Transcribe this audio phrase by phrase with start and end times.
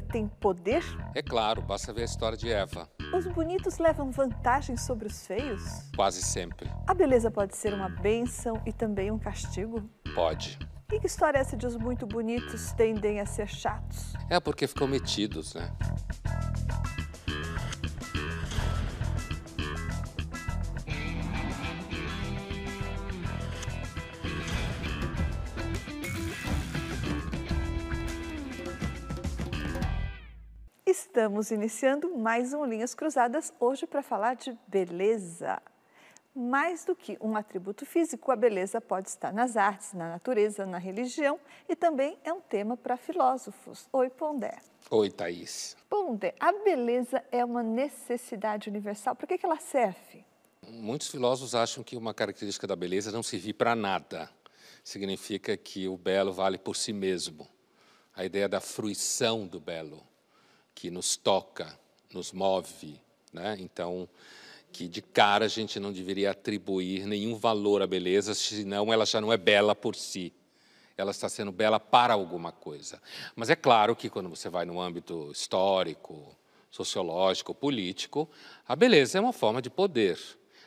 [0.00, 0.82] tem poder?
[1.14, 2.88] É claro, basta ver a história de Eva.
[3.16, 5.62] Os bonitos levam vantagem sobre os feios?
[5.94, 6.70] Quase sempre.
[6.86, 9.82] A beleza pode ser uma bênção e também um castigo?
[10.14, 10.58] Pode.
[10.92, 14.12] E que história é essa de os muito bonitos tendem a ser chatos?
[14.28, 15.72] É porque ficam metidos, né?
[30.94, 35.60] Estamos iniciando mais um Linhas Cruzadas hoje para falar de beleza.
[36.32, 40.78] Mais do que um atributo físico, a beleza pode estar nas artes, na natureza, na
[40.78, 43.88] religião e também é um tema para filósofos.
[43.92, 44.56] Oi, Pondé.
[44.88, 45.76] Oi, Thaís.
[45.90, 49.16] Pondé, a beleza é uma necessidade universal.
[49.16, 50.24] Para que, que ela serve?
[50.62, 54.30] Muitos filósofos acham que uma característica da beleza não servir para nada.
[54.84, 57.48] Significa que o belo vale por si mesmo.
[58.14, 60.13] A ideia da fruição do belo
[60.74, 61.78] que nos toca,
[62.12, 63.00] nos move,
[63.32, 63.56] né?
[63.58, 64.08] Então,
[64.72, 69.20] que de cara a gente não deveria atribuir nenhum valor à beleza, senão ela já
[69.20, 70.32] não é bela por si.
[70.96, 73.00] Ela está sendo bela para alguma coisa.
[73.34, 76.36] Mas é claro que quando você vai no âmbito histórico,
[76.70, 78.28] sociológico, político,
[78.66, 80.18] a beleza é uma forma de poder,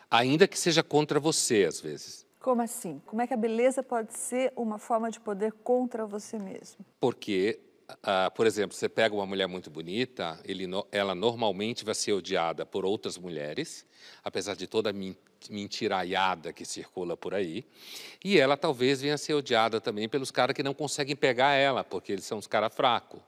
[0.10, 2.26] ainda que seja contra você às vezes.
[2.40, 3.02] Como assim?
[3.06, 6.86] Como é que a beleza pode ser uma forma de poder contra você mesmo?
[6.98, 7.60] Porque
[8.04, 12.66] ah, por exemplo, você pega uma mulher muito bonita, ele, ela normalmente vai ser odiada
[12.66, 13.86] por outras mulheres,
[14.24, 14.94] apesar de toda a
[15.50, 17.66] mentiraiada que circula por aí,
[18.24, 21.84] e ela talvez venha a ser odiada também pelos caras que não conseguem pegar ela,
[21.84, 23.22] porque eles são os caras fracos.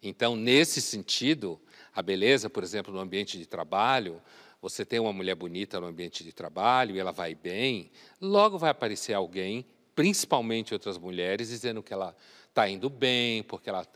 [0.00, 1.60] Então, nesse sentido,
[1.92, 4.22] a beleza, por exemplo, no ambiente de trabalho,
[4.60, 8.70] você tem uma mulher bonita no ambiente de trabalho e ela vai bem, logo vai
[8.70, 12.14] aparecer alguém, principalmente outras mulheres, dizendo que ela
[12.48, 13.86] está indo bem, porque ela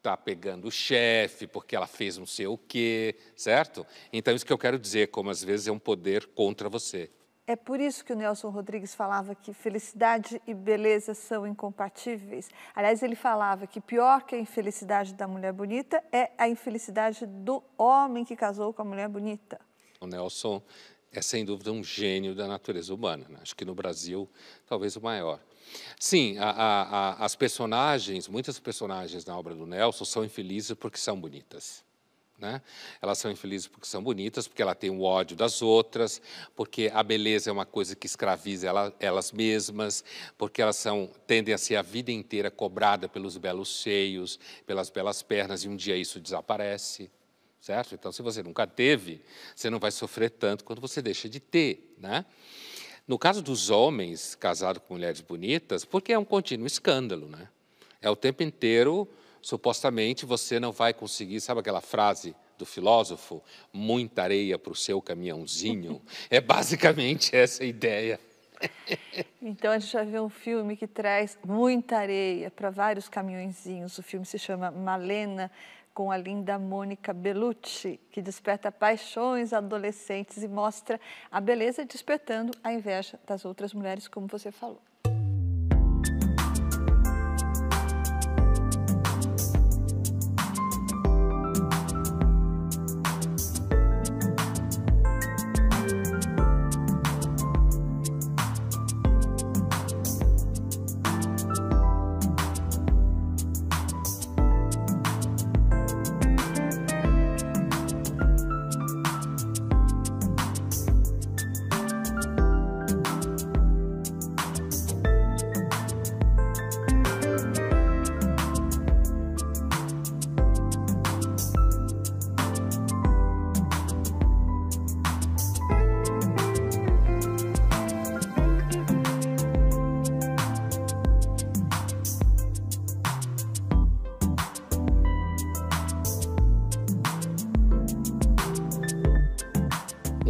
[0.00, 3.86] está pegando o chefe, porque ela fez não sei o quê, certo?
[4.12, 7.10] Então, isso que eu quero dizer, como às vezes é um poder contra você.
[7.46, 12.48] É por isso que o Nelson Rodrigues falava que felicidade e beleza são incompatíveis.
[12.74, 17.62] Aliás, ele falava que pior que a infelicidade da mulher bonita é a infelicidade do
[17.76, 19.60] homem que casou com a mulher bonita.
[20.00, 20.62] O Nelson
[21.12, 23.26] é, sem dúvida, um gênio da natureza humana.
[23.28, 23.38] Né?
[23.42, 24.30] Acho que no Brasil,
[24.64, 25.40] talvez o maior.
[25.98, 30.98] Sim, a, a, a, as personagens, muitas personagens na obra do Nelson são infelizes porque
[30.98, 31.84] são bonitas.
[32.40, 32.62] Né?
[33.02, 36.22] Elas são infelizes porque são bonitas, porque ela tem o ódio das outras,
[36.56, 40.02] porque a beleza é uma coisa que escraviza ela, elas mesmas,
[40.38, 45.20] porque elas são, tendem a ser a vida inteira cobrada pelos belos seios, pelas belas
[45.22, 47.10] pernas, e um dia isso desaparece.
[47.60, 47.94] Certo?
[47.94, 49.22] Então, se você nunca teve,
[49.54, 51.94] você não vai sofrer tanto quando você deixa de ter.
[51.98, 52.24] Né?
[53.10, 57.48] No caso dos homens casados com mulheres bonitas, porque é um contínuo escândalo, né?
[58.00, 59.08] É o tempo inteiro,
[59.42, 65.02] supostamente, você não vai conseguir, sabe aquela frase do filósofo, muita areia para o seu
[65.02, 66.00] caminhãozinho?
[66.30, 68.20] é basicamente essa a ideia.
[69.42, 73.98] Então a gente já vê um filme que traz muita areia para vários caminhõezinhos.
[73.98, 75.50] O filme se chama Malena
[75.94, 82.72] com a linda Mônica Bellucci, que desperta paixões adolescentes e mostra a beleza despertando a
[82.72, 84.80] inveja das outras mulheres, como você falou.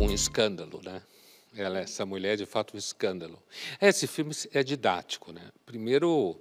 [0.07, 1.03] Escândalo, né?
[1.55, 3.43] Ela, essa mulher é de fato um escândalo.
[3.81, 5.51] Esse filme é didático, né?
[5.67, 6.41] Primeiro,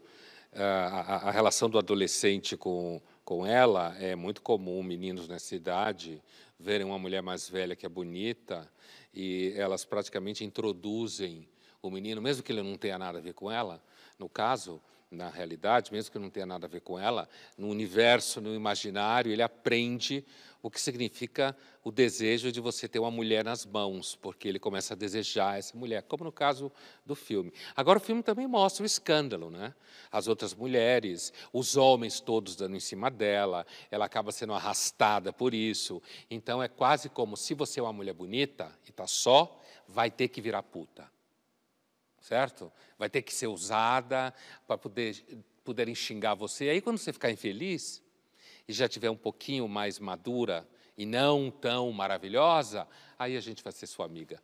[0.53, 4.83] a, a relação do adolescente com, com ela é muito comum.
[4.83, 6.21] Meninos nessa idade
[6.59, 8.69] verem uma mulher mais velha que é bonita
[9.13, 11.47] e elas praticamente introduzem
[11.81, 13.81] o menino, mesmo que ele não tenha nada a ver com ela.
[14.17, 17.27] No caso, na realidade, mesmo que não tenha nada a ver com ela,
[17.57, 20.23] no universo, no imaginário, ele aprende
[20.61, 24.93] o que significa o desejo de você ter uma mulher nas mãos, porque ele começa
[24.93, 26.71] a desejar essa mulher, como no caso
[27.05, 27.53] do filme.
[27.75, 29.73] Agora, o filme também mostra o escândalo, né?
[30.11, 35.53] As outras mulheres, os homens todos dando em cima dela, ela acaba sendo arrastada por
[35.53, 36.01] isso.
[36.29, 40.27] Então, é quase como se você é uma mulher bonita e está só, vai ter
[40.27, 41.09] que virar puta.
[42.19, 42.71] Certo?
[42.97, 44.33] Vai ter que ser usada
[44.67, 45.23] para poder
[45.63, 46.67] poderem xingar você.
[46.69, 48.01] Aí, quando você ficar infeliz
[48.69, 50.63] e já tiver um pouquinho mais madura
[50.95, 52.87] e não tão maravilhosa,
[53.17, 54.39] aí a gente vai ser sua amiga.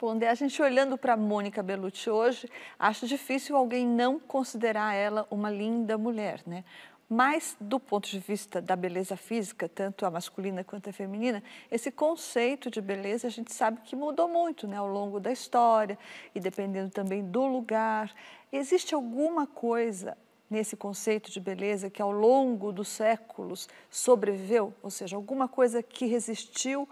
[0.00, 5.50] Bom, a gente olhando para Mônica Bellucci hoje, acho difícil alguém não considerar ela uma
[5.50, 6.64] linda mulher, né?
[7.08, 11.90] Mas, do ponto de vista da beleza física, tanto a masculina quanto a feminina, esse
[11.90, 15.98] conceito de beleza a gente sabe que mudou muito né, ao longo da história
[16.34, 18.12] e dependendo também do lugar.
[18.50, 20.16] Existe alguma coisa
[20.50, 26.06] nesse conceito de beleza que ao longo dos séculos sobreviveu, ou seja, alguma coisa que
[26.06, 26.88] resistiu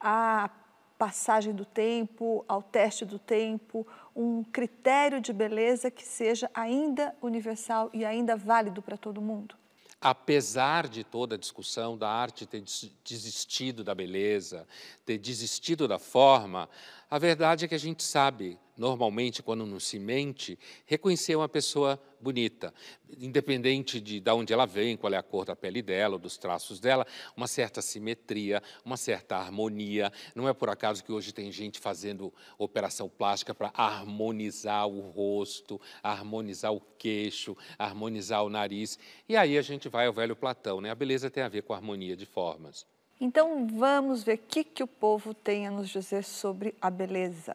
[0.00, 0.50] à
[0.98, 7.88] passagem do tempo, ao teste do tempo, um critério de beleza que seja ainda universal
[7.92, 9.54] e ainda válido para todo mundo?
[10.00, 12.62] apesar de toda a discussão da arte ter
[13.04, 14.66] desistido da beleza,
[15.04, 16.68] ter desistido da forma,
[17.10, 22.00] a verdade é que a gente sabe, normalmente, quando não se mente, reconhecer uma pessoa
[22.20, 22.72] bonita,
[23.18, 26.80] independente de, de onde ela vem, qual é a cor da pele dela, dos traços
[26.80, 27.06] dela,
[27.36, 30.12] uma certa simetria, uma certa harmonia.
[30.34, 35.80] Não é por acaso que hoje tem gente fazendo operação plástica para harmonizar o rosto,
[36.02, 38.98] harmonizar o queixo, harmonizar o nariz.
[39.28, 40.90] E aí a gente vai ao velho Platão, né?
[40.90, 42.86] A beleza tem a ver com a harmonia de formas.
[43.20, 47.54] Então vamos ver o que, que o povo tem a nos dizer sobre a beleza.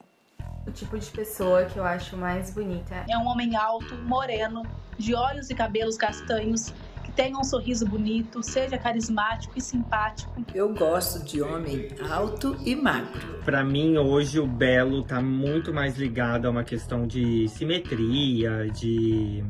[0.65, 4.63] O tipo de pessoa que eu acho mais bonita é um homem alto, moreno,
[4.97, 6.73] de olhos e cabelos castanhos,
[7.03, 10.33] que tenha um sorriso bonito, seja carismático e simpático.
[10.55, 13.39] Eu gosto de homem alto e magro.
[13.43, 19.43] Para mim, hoje o belo tá muito mais ligado a uma questão de simetria, de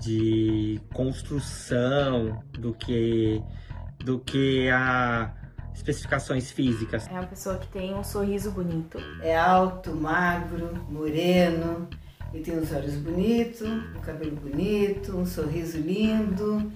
[0.00, 3.42] de construção do que
[3.98, 5.30] do que a
[5.80, 7.08] especificações físicas.
[7.08, 8.98] É uma pessoa que tem um sorriso bonito.
[9.22, 11.88] É alto, magro, moreno,
[12.32, 16.70] e tem os olhos bonitos, um cabelo bonito, um sorriso lindo,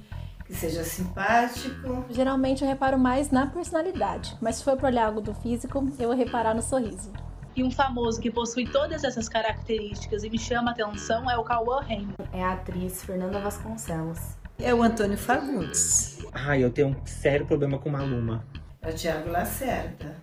[0.47, 2.05] que seja simpático.
[2.11, 6.09] Geralmente eu reparo mais na personalidade, mas se for para olhar algo do físico, eu
[6.09, 7.13] vou reparar no sorriso.
[7.57, 11.45] E um famoso que possui todas essas características e me chama a atenção é o
[11.45, 12.17] Cauã Raymond.
[12.33, 14.19] É a atriz Fernanda Vasconcelos.
[14.59, 16.19] É o Antônio Fagundes.
[16.33, 18.45] Ai, eu tenho um sério problema com Maluma.
[18.85, 20.23] É o Tiago Lacerda.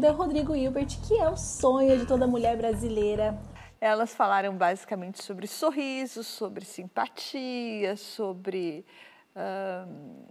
[0.00, 3.36] É o Rodrigo Hilbert, que é o sonho de toda mulher brasileira.
[3.80, 8.86] Elas falaram basicamente sobre sorriso, sobre simpatia, sobre
[9.34, 10.24] uh,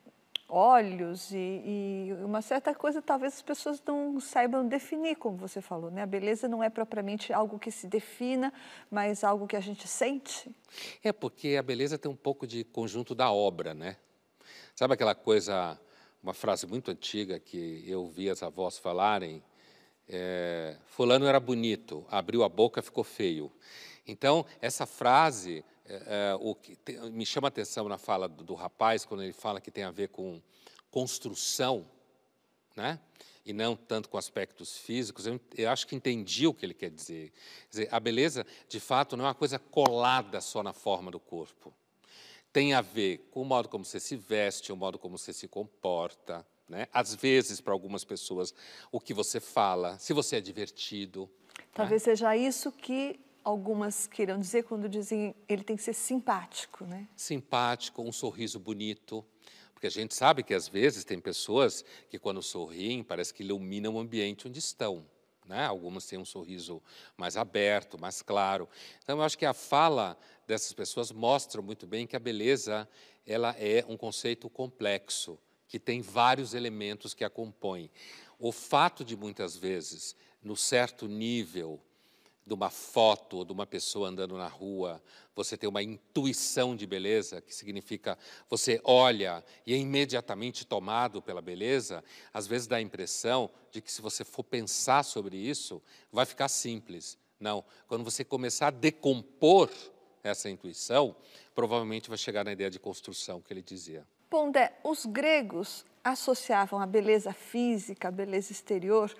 [0.48, 5.92] olhos e, e, uma certa coisa talvez as pessoas não saibam definir, como você falou,
[5.92, 6.04] né?
[6.04, 8.54] A beleza não é propriamente algo que se defina,
[8.90, 10.50] mas algo que a gente sente.
[11.04, 13.98] É porque a beleza tem um pouco de conjunto da obra, né?
[14.74, 15.78] Sabe aquela coisa,
[16.26, 19.44] uma frase muito antiga que eu ouvi as avós falarem,
[20.10, 23.52] é, fulano era bonito, abriu a boca, ficou feio.
[24.08, 28.44] Então, essa frase é, é, o que te, me chama a atenção na fala do,
[28.44, 30.42] do, rapaz, quando ele fala que tem a ver com
[30.90, 31.86] construção,
[32.76, 33.00] né?
[33.46, 36.90] e não tanto com aspectos físicos, eu, eu, acho que entendi o que ele quer
[36.90, 37.32] dizer.
[37.66, 37.90] Quer dizer.
[37.92, 41.72] A beleza, de fato, não é uma coisa colada só na forma do corpo.
[42.56, 45.46] Tem a ver com o modo como você se veste, o modo como você se
[45.46, 46.88] comporta, né?
[46.94, 48.54] às vezes, para algumas pessoas,
[48.90, 51.30] o que você fala, se você é divertido.
[51.74, 52.06] Talvez né?
[52.06, 57.10] seja isso que algumas queiram dizer quando dizem ele tem que ser simpático, né?
[57.14, 59.26] Simpático, um sorriso bonito.
[59.74, 63.96] Porque a gente sabe que às vezes tem pessoas que quando sorriem parece que iluminam
[63.96, 65.06] o ambiente onde estão.
[65.48, 65.66] Né?
[65.66, 66.82] Algumas têm um sorriso
[67.16, 68.68] mais aberto, mais claro.
[69.04, 72.88] Então, eu acho que a fala dessas pessoas mostra muito bem que a beleza
[73.26, 77.90] ela é um conceito complexo, que tem vários elementos que a compõem.
[78.40, 81.82] O fato de, muitas vezes, no certo nível
[82.46, 85.02] de uma foto de uma pessoa andando na rua,
[85.36, 91.42] você tem uma intuição de beleza, que significa você olha e é imediatamente tomado pela
[91.42, 96.26] beleza, às vezes dá a impressão de que se você for pensar sobre isso, vai
[96.26, 97.18] ficar simples.
[97.40, 99.72] Não, quando você começar a decompor
[100.24, 101.16] essa intuição,
[101.54, 104.06] provavelmente vai chegar na ideia de construção que ele dizia.
[104.30, 109.14] Pondé, os gregos associavam a beleza física, a beleza exterior,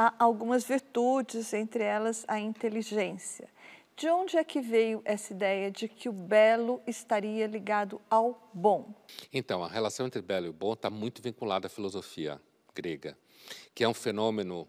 [0.00, 3.46] há algumas virtudes, entre elas a inteligência.
[3.94, 8.94] De onde é que veio essa ideia de que o belo estaria ligado ao bom?
[9.30, 12.40] Então, a relação entre belo e bom está muito vinculada à filosofia.
[12.74, 13.18] grega,
[13.74, 14.66] que é um fenômeno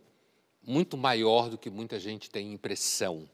[0.61, 3.29] muito maior do que muita gente tem impressão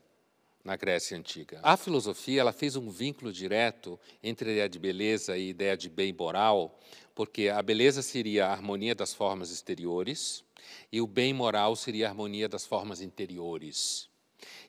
[0.63, 1.59] na Grécia Antiga.
[1.63, 5.77] A filosofia ela fez um vínculo direto entre a ideia de beleza e a ideia
[5.77, 6.77] de bem moral,
[7.15, 10.45] porque a beleza seria a harmonia das formas exteriores
[10.91, 14.09] e o bem moral seria a harmonia das formas interiores.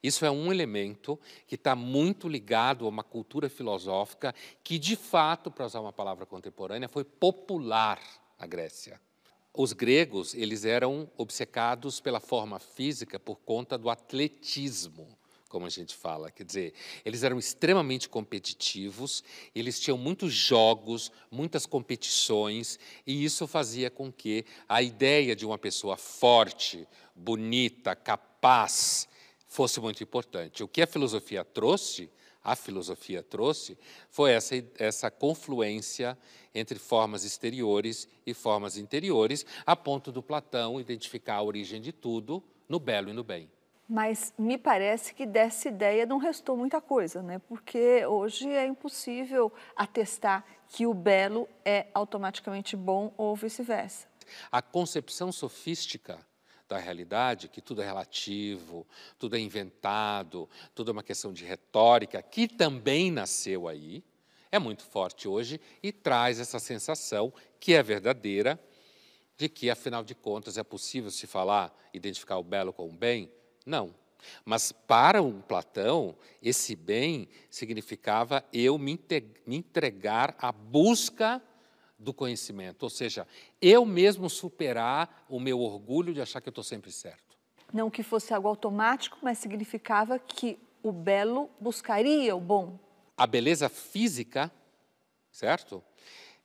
[0.02, 5.50] Isso é um elemento que está muito ligado a uma cultura filosófica que, de fato,
[5.50, 8.00] para usar uma palavra contemporânea, foi popular
[8.38, 9.00] na Grécia.
[9.52, 15.17] Os gregos eles eram obcecados pela forma física por conta do atletismo
[15.48, 16.30] como a gente fala.
[16.30, 16.74] Quer dizer,
[17.04, 19.24] eles eram extremamente competitivos,
[19.54, 25.58] eles tinham muitos jogos, muitas competições, e isso fazia com que a ideia de uma
[25.58, 29.08] pessoa forte, bonita, capaz,
[29.46, 30.62] fosse muito importante.
[30.62, 32.10] O que a filosofia trouxe,
[32.44, 33.76] a filosofia trouxe,
[34.10, 36.16] foi essa, essa confluência
[36.54, 42.42] entre formas exteriores e formas interiores, a ponto do Platão identificar a origem de tudo
[42.68, 43.50] no belo e no bem.
[43.88, 47.38] Mas me parece que dessa ideia não restou muita coisa, né?
[47.48, 54.06] porque hoje é impossível atestar que o belo é automaticamente bom ou vice-versa.
[54.52, 56.18] A concepção sofística
[56.68, 58.86] da realidade, que tudo é relativo,
[59.18, 64.04] tudo é inventado, tudo é uma questão de retórica, que também nasceu aí,
[64.52, 68.60] é muito forte hoje e traz essa sensação, que é verdadeira,
[69.38, 73.30] de que, afinal de contas, é possível se falar, identificar o belo com o bem,
[73.68, 73.94] não.
[74.44, 78.98] Mas para um Platão, esse bem significava eu me
[79.46, 81.42] entregar à busca
[81.98, 83.26] do conhecimento, ou seja,
[83.60, 87.36] eu mesmo superar o meu orgulho de achar que eu estou sempre certo.
[87.72, 92.78] Não que fosse algo automático, mas significava que o belo buscaria o bom.
[93.16, 94.50] A beleza física,
[95.30, 95.82] certo?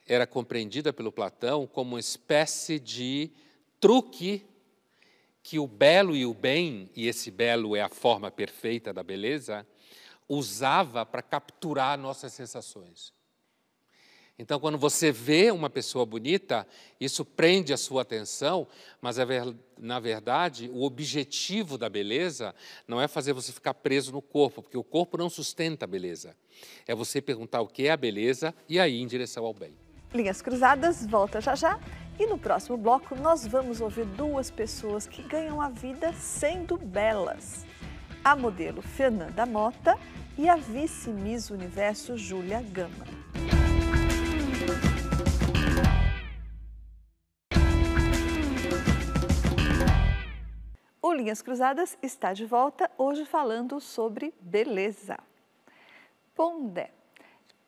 [0.08, 3.32] Era compreendida pelo Platão como uma espécie de
[3.80, 4.44] truque
[5.44, 9.68] que o belo e o bem, e esse belo é a forma perfeita da beleza,
[10.28, 13.14] usava para capturar nossas sensações.
[14.40, 16.66] Então, quando você vê uma pessoa bonita,
[17.00, 18.68] isso prende a sua atenção,
[19.00, 19.26] mas é
[19.78, 22.56] na verdade o objetivo da beleza
[22.88, 26.36] não é fazer você ficar preso no corpo, porque o corpo não sustenta a beleza.
[26.88, 29.78] É você perguntar o que é a beleza e aí em direção ao bem.
[30.14, 31.80] Linhas Cruzadas volta já já.
[32.20, 37.66] E no próximo bloco nós vamos ouvir duas pessoas que ganham a vida sendo belas.
[38.24, 39.98] A modelo Fernanda Mota
[40.38, 43.06] e a vice-miss Universo Júlia Gama.
[51.02, 55.18] O Linhas Cruzadas está de volta, hoje falando sobre beleza.
[56.34, 56.92] Pondé.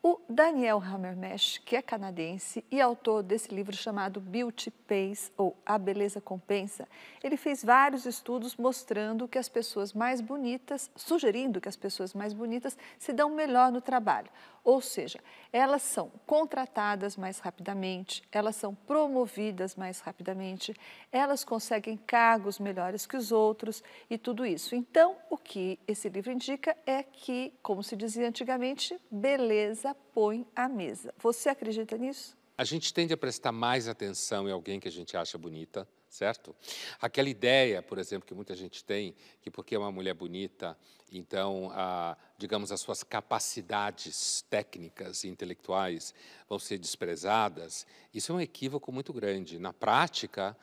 [0.08, 5.76] O Daniel Hammermesh, que é canadense e autor desse livro chamado Beauty Pays, ou A
[5.76, 6.86] Beleza Compensa,
[7.24, 12.32] ele fez vários estudos mostrando que as pessoas mais bonitas, sugerindo que as pessoas mais
[12.32, 14.30] bonitas se dão melhor no trabalho.
[14.62, 15.18] Ou seja,
[15.52, 20.74] elas são contratadas mais rapidamente, elas são promovidas mais rapidamente,
[21.10, 24.74] elas conseguem cargos melhores que os outros e tudo isso.
[24.74, 30.68] Então, o que esse livro indica é que, como se dizia antigamente, beleza põe à
[30.68, 31.14] mesa.
[31.18, 32.36] Você acredita nisso?
[32.58, 36.56] A gente tende a prestar mais atenção em alguém que a gente acha bonita, certo?
[36.98, 40.76] Aquela ideia, por exemplo, que muita gente tem, que porque é uma mulher bonita,
[41.12, 46.14] então, a, digamos, as suas capacidades técnicas e intelectuais
[46.48, 49.58] vão ser desprezadas, isso é um equívoco muito grande.
[49.58, 50.56] Na prática,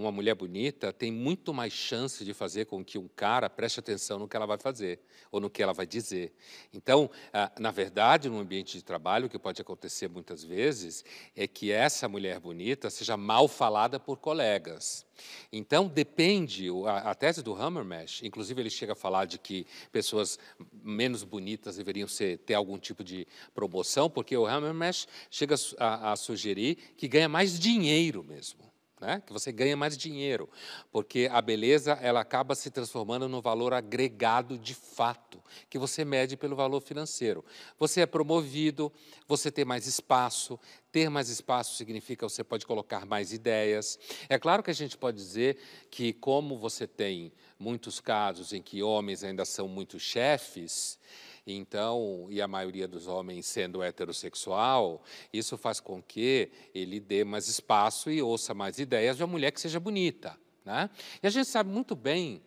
[0.00, 4.18] uma mulher bonita tem muito mais chance de fazer com que um cara preste atenção
[4.18, 6.32] no que ela vai fazer ou no que ela vai dizer.
[6.72, 11.04] Então, ah, na verdade, no ambiente de trabalho, o que pode acontecer muitas vezes
[11.36, 15.06] é que essa mulher bonita seja mal falada por colegas.
[15.52, 20.38] Então, depende, a, tese do Hammermesh, inclusive ele chega a falar de que pessoas
[20.82, 26.16] menos bonitas deveriam ser, ter algum tipo de promoção, porque o Hammermesh chega a, a
[26.16, 28.69] sugerir que ganha mais dinheiro mesmo
[29.00, 29.22] né?
[29.24, 30.48] que você ganha mais dinheiro,
[30.92, 36.36] porque a beleza ela acaba se transformando no valor agregado de fato, que você mede
[36.36, 37.44] pelo valor financeiro.
[37.78, 38.92] Você é promovido,
[39.26, 40.58] você tem mais espaço,
[40.92, 43.98] ter mais espaço significa você pode colocar mais ideias.
[44.28, 45.56] É claro que a gente pode dizer
[45.90, 50.98] que, como você tem muitos casos em que homens ainda são muito chefes,
[51.46, 57.48] então, e a maioria dos homens sendo heterossexual, isso faz com que ele dê mais
[57.48, 60.38] espaço e ouça mais ideias de uma mulher que seja bonita.
[60.64, 60.90] Né?
[61.22, 62.42] E a gente sabe muito bem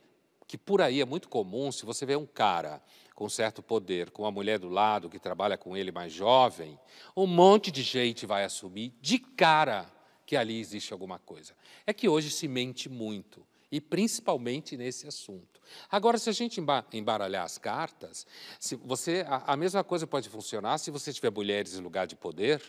[0.47, 2.81] que por aí é muito comum, se você vê um cara
[3.15, 6.79] com certo poder, com uma mulher do lado que trabalha com ele mais jovem,
[7.15, 9.91] um monte de gente vai assumir de cara
[10.25, 11.53] que ali existe alguma coisa.
[11.85, 15.60] É que hoje se mente muito, e principalmente nesse assunto.
[15.89, 16.62] Agora, se a gente
[16.94, 18.27] embaralhar as cartas,
[18.60, 22.15] se você, a, a mesma coisa pode funcionar se você tiver mulheres em lugar de
[22.15, 22.62] poder,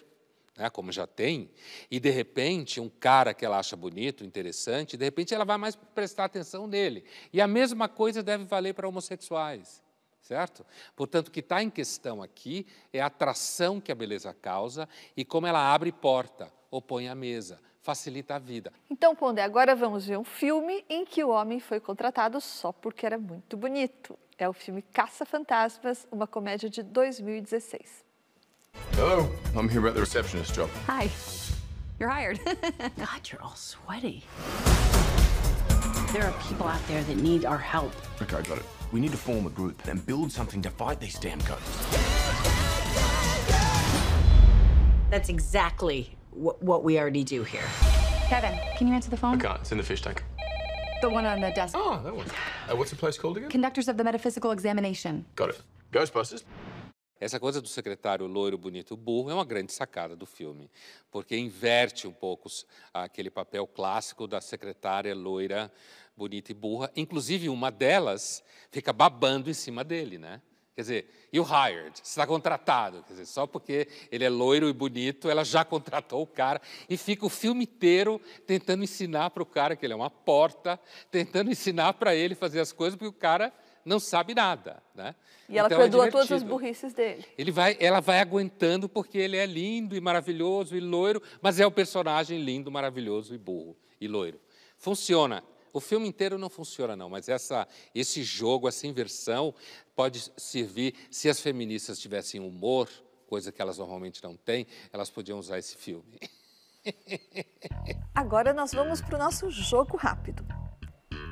[0.56, 1.50] né, como já tem,
[1.90, 5.76] e de repente um cara que ela acha bonito, interessante, de repente ela vai mais
[5.76, 7.04] prestar atenção nele.
[7.30, 9.84] E a mesma coisa deve valer para homossexuais,
[10.22, 10.64] certo?
[10.96, 15.22] Portanto, o que está em questão aqui é a atração que a beleza causa e
[15.22, 18.72] como ela abre porta ou põe a mesa, facilita a vida.
[18.90, 23.04] Então, Pondé, agora vamos ver um filme em que o homem foi contratado só porque
[23.04, 24.18] era muito bonito.
[24.38, 28.02] É o filme Caça Fantasmas, uma comédia de 2016.
[28.96, 30.68] Hello, I'm here about the receptionist job.
[30.88, 31.10] Hi.
[32.00, 32.40] You're hired.
[32.96, 34.24] God, you're all sweaty.
[36.12, 37.92] There are people out there that need our help.
[38.22, 38.64] Okay, got it.
[38.92, 41.86] We need to form a group and build something to fight these damn ghosts.
[45.10, 47.64] That's exactly what we already do here.
[48.28, 49.34] Kevin, can you answer the phone?
[49.34, 49.60] I can't.
[49.60, 50.22] It's in the fish tank.
[51.00, 51.74] The one on the desk.
[51.76, 52.26] Oh, that one.
[52.70, 53.50] Uh, what's the place called again?
[53.50, 55.24] Conductors of the Metaphysical Examination.
[55.36, 55.62] Got it.
[55.92, 56.44] Ghostbusters.
[57.20, 60.70] Essa coisa do secretário loiro, bonito, burro é uma grande sacada do filme,
[61.10, 62.50] porque inverte um pouco
[62.92, 65.72] aquele papel clássico da secretária loira,
[66.16, 66.90] bonita e burra.
[66.96, 70.42] Inclusive, uma delas fica babando em cima dele, né?
[70.74, 73.04] Quer dizer, you hired, está contratado.
[73.04, 76.96] Quer dizer, só porque ele é loiro e bonito, ela já contratou o cara e
[76.96, 80.78] fica o filme inteiro tentando ensinar para o cara que ele é uma porta,
[81.10, 83.52] tentando ensinar para ele fazer as coisas, porque o cara
[83.84, 85.14] não sabe nada, né?
[85.48, 87.24] E ela então, perdoa é todas as burrices dele.
[87.36, 91.66] Ele vai, ela vai aguentando porque ele é lindo e maravilhoso e loiro, mas é
[91.66, 94.40] o personagem lindo, maravilhoso e burro e loiro.
[94.78, 95.44] Funciona.
[95.74, 99.52] O filme inteiro não funciona não, mas essa, esse jogo, essa inversão
[99.96, 102.88] pode servir se as feministas tivessem humor,
[103.26, 106.20] coisa que elas normalmente não têm, elas podiam usar esse filme.
[108.14, 110.46] Agora nós vamos para o nosso jogo rápido.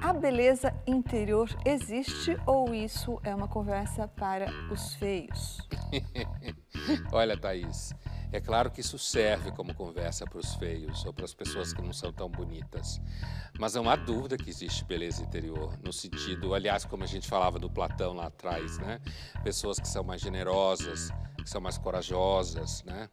[0.03, 5.59] A beleza interior existe ou isso é uma conversa para os feios?
[7.13, 7.95] Olha, Thaís,
[8.33, 11.81] é claro que isso serve como conversa para os feios ou para as pessoas que
[11.81, 13.01] não são tão bonitas.
[13.61, 17.61] Mas não há dúvida que existe beleza interior, no sentido, aliás, como a gente falava
[17.61, 19.01] do Platão lá atrás, né?
[19.45, 23.09] Pessoas que são mais generosas, que são mais corajosas, né?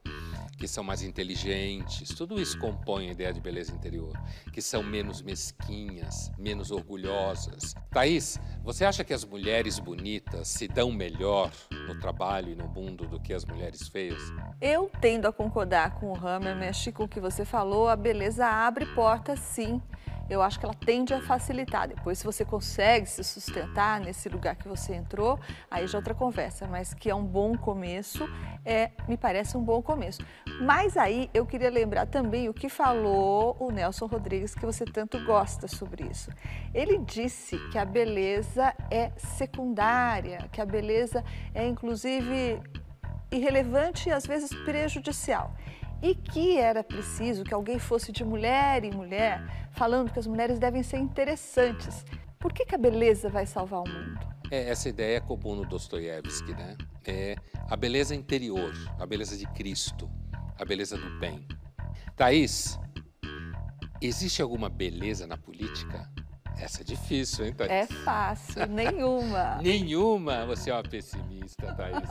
[0.59, 4.11] Que são mais inteligentes, tudo isso compõe a ideia de beleza interior,
[4.51, 7.73] que são menos mesquinhas, menos orgulhosas.
[7.89, 13.07] Thaís, você acha que as mulheres bonitas se dão melhor no trabalho e no mundo
[13.07, 14.21] do que as mulheres feias?
[14.59, 18.45] Eu tendo a concordar com o Hammer, mexe com o que você falou, a beleza
[18.45, 19.81] abre portas sim
[20.29, 21.87] eu acho que ela tende a facilitar.
[21.87, 25.39] Depois, se você consegue se sustentar nesse lugar que você entrou,
[25.69, 28.29] aí já é outra conversa, mas que é um bom começo,
[28.63, 30.21] é, me parece um bom começo.
[30.61, 35.23] Mas aí eu queria lembrar também o que falou o Nelson Rodrigues, que você tanto
[35.25, 36.29] gosta sobre isso.
[36.73, 42.61] Ele disse que a beleza é secundária, que a beleza é inclusive
[43.31, 45.53] irrelevante e às vezes prejudicial
[46.01, 50.59] e que era preciso que alguém fosse de mulher em mulher, falando que as mulheres
[50.59, 52.05] devem ser interessantes.
[52.39, 54.19] Por que, que a beleza vai salvar o mundo?
[54.49, 56.77] É, essa ideia é comum no Dostoiévski, né?
[57.05, 57.35] É
[57.69, 60.09] a beleza interior, a beleza de Cristo,
[60.57, 61.45] a beleza do bem.
[62.15, 62.79] Thaís,
[64.01, 66.09] existe alguma beleza na política?
[66.61, 67.71] Essa é difícil, hein, Thaís?
[67.71, 69.59] É fácil, nenhuma.
[69.63, 70.45] nenhuma?
[70.45, 72.09] Você é uma pessimista, Thaís.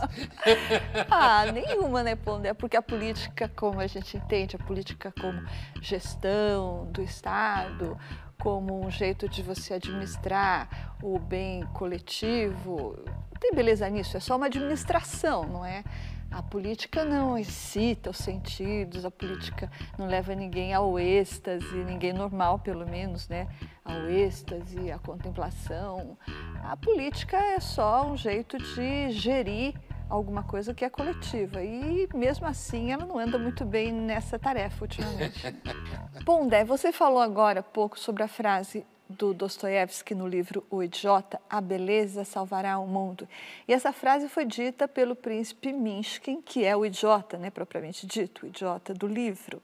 [1.10, 2.54] ah, nenhuma, né, Pondé?
[2.54, 5.42] Porque a política, como a gente entende, a política como
[5.82, 7.98] gestão do Estado,
[8.40, 14.36] como um jeito de você administrar o bem coletivo, não tem beleza nisso, é só
[14.36, 15.84] uma administração, não é?
[16.30, 22.58] A política não excita os sentidos, a política não leva ninguém ao êxtase, ninguém normal,
[22.58, 23.48] pelo menos, né?
[23.84, 26.18] Ao êxtase, à contemplação.
[26.62, 29.74] A política é só um jeito de gerir
[30.08, 31.62] alguma coisa que é coletiva.
[31.62, 35.42] E mesmo assim ela não anda muito bem nessa tarefa ultimamente.
[36.24, 41.60] Pondé, você falou agora pouco sobre a frase do Dostoiévski no livro O Idiota, A
[41.60, 43.26] Beleza Salvará o Mundo.
[43.66, 48.44] E essa frase foi dita pelo príncipe Minchkin, que é o idiota, né, propriamente dito,
[48.44, 49.62] o idiota do livro.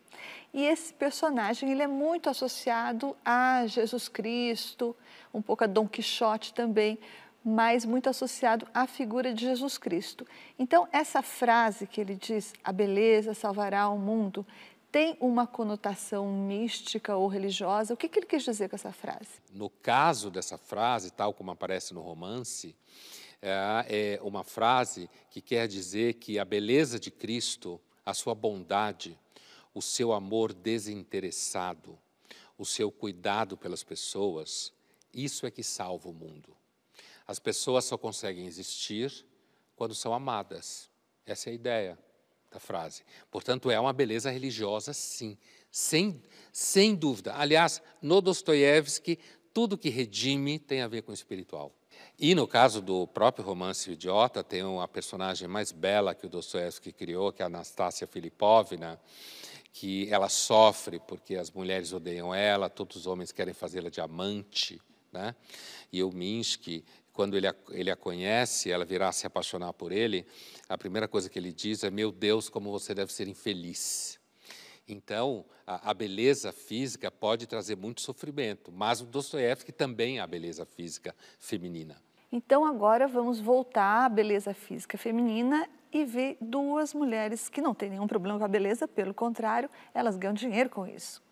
[0.53, 4.97] E esse personagem ele é muito associado a Jesus Cristo,
[5.33, 6.99] um pouco a Dom Quixote também,
[7.45, 10.27] mas muito associado à figura de Jesus Cristo.
[10.59, 14.47] Então, essa frase que ele diz, a beleza salvará o mundo,
[14.95, 17.93] tem uma conotação mística ou religiosa?
[17.93, 19.43] O que, que ele quis dizer com essa frase?
[19.53, 22.77] No caso dessa frase, tal como aparece no romance,
[23.43, 29.19] é, é uma frase que quer dizer que a beleza de Cristo, a sua bondade,
[29.75, 31.99] o seu amor desinteressado,
[32.57, 34.73] o seu cuidado pelas pessoas,
[35.13, 36.57] isso é que salva o mundo.
[37.27, 39.27] As pessoas só conseguem existir
[39.75, 40.89] quando são amadas.
[41.27, 41.99] Essa é a ideia
[42.55, 43.03] da frase.
[43.31, 45.37] Portanto, é uma beleza religiosa, sim,
[45.71, 47.35] sem, sem dúvida.
[47.35, 49.19] Aliás, no Dostoiévski,
[49.53, 51.73] tudo que redime tem a ver com o espiritual.
[52.19, 56.93] E no caso do próprio romance Idiota, tem uma personagem mais bela que o Dostoiévski
[56.93, 59.01] criou, que é a Anastácia Filipovna,
[59.73, 64.81] que ela sofre porque as mulheres odeiam ela, todos os homens querem fazê-la de amante,
[65.15, 65.35] né?
[65.91, 70.27] E o Minsky, quando ele a, ele a conhece, ela virá se apaixonar por ele,
[70.69, 74.21] a primeira coisa que ele diz é: Meu Deus, como você deve ser infeliz.
[74.87, 80.27] Então, a, a beleza física pode trazer muito sofrimento, mas o Dostoiévski também é a
[80.27, 81.97] beleza física feminina.
[82.31, 87.91] Então, agora vamos voltar à beleza física feminina e ver duas mulheres que não têm
[87.91, 91.23] nenhum problema com a beleza, pelo contrário, elas ganham dinheiro com isso.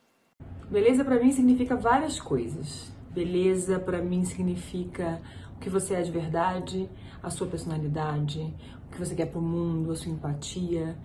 [0.70, 2.90] Beleza para mim significa várias coisas.
[3.14, 5.20] Beleza para mim significa
[5.56, 6.88] o que você é de verdade,
[7.22, 8.40] a sua personalidade,
[8.86, 10.96] o que você quer para o mundo, a sua empatia,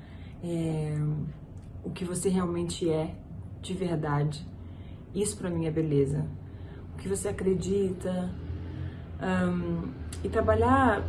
[0.44, 0.98] é,
[1.84, 3.16] o que você realmente é
[3.62, 4.46] de verdade.
[5.14, 6.26] Isso para mim é beleza.
[6.94, 8.30] O que você acredita.
[9.20, 9.92] Um,
[10.24, 11.04] e trabalhar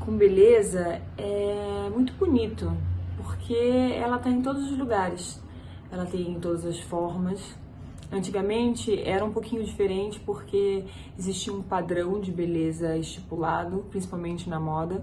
[0.00, 2.72] com beleza é muito bonito,
[3.16, 5.42] porque ela está em todos os lugares,
[5.90, 7.56] ela tem em todas as formas.
[8.12, 10.84] Antigamente era um pouquinho diferente porque
[11.18, 15.02] existia um padrão de beleza estipulado, principalmente na moda,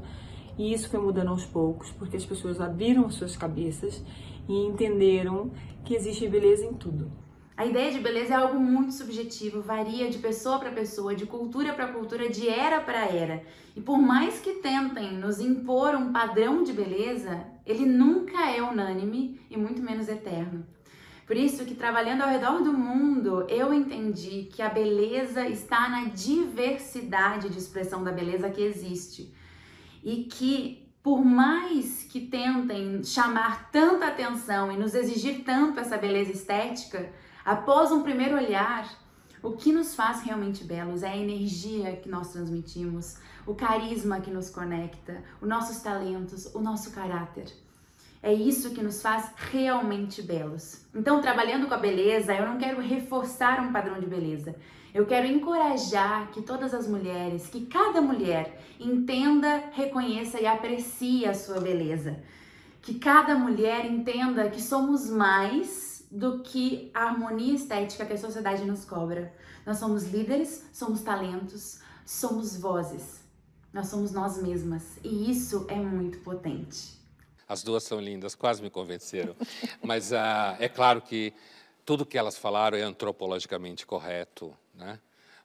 [0.56, 4.04] e isso foi mudando aos poucos, porque as pessoas abriram suas cabeças
[4.48, 5.50] e entenderam
[5.84, 7.12] que existe beleza em tudo.
[7.58, 11.74] A ideia de beleza é algo muito subjetivo, varia de pessoa para pessoa, de cultura
[11.74, 13.44] para cultura, de era para era.
[13.76, 19.42] E por mais que tentem nos impor um padrão de beleza, ele nunca é unânime
[19.50, 20.66] e muito menos eterno.
[21.30, 26.06] Por isso que trabalhando ao redor do mundo, eu entendi que a beleza está na
[26.06, 29.34] diversidade de expressão da beleza que existe.
[30.04, 36.32] E que por mais que tentem chamar tanta atenção e nos exigir tanto essa beleza
[36.32, 37.10] estética,
[37.50, 38.88] Após um primeiro olhar,
[39.42, 44.30] o que nos faz realmente belos é a energia que nós transmitimos, o carisma que
[44.30, 47.48] nos conecta, os nossos talentos, o nosso caráter.
[48.22, 50.86] É isso que nos faz realmente belos.
[50.94, 54.56] Então, trabalhando com a beleza, eu não quero reforçar um padrão de beleza.
[54.94, 61.34] Eu quero encorajar que todas as mulheres, que cada mulher entenda, reconheça e aprecie a
[61.34, 62.22] sua beleza.
[62.82, 68.66] Que cada mulher entenda que somos mais do que a harmonia estética que a sociedade
[68.66, 69.34] nos cobra.
[69.66, 73.22] Nós somos líderes, somos talentos, somos vozes.
[73.72, 76.99] Nós somos nós mesmas e isso é muito potente.
[77.50, 79.36] As duas são lindas, quase me convenceram.
[79.82, 81.34] Mas uh, é claro que
[81.84, 85.00] tudo que elas falaram é antropologicamente correto, né?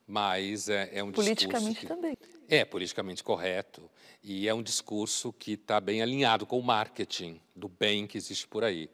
[0.07, 1.87] Mas é, é um politicamente discurso que...
[1.87, 2.19] também.
[2.47, 3.91] É politicamente correto
[4.23, 8.47] e é um discurso que está bem alinhado com o marketing do bem que existe
[8.47, 8.91] por aí.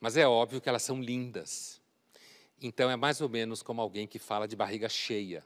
[0.00, 1.82] Mas é óbvio que elas são lindas.
[2.62, 5.44] Então é mais ou menos como alguém que fala de barriga cheia,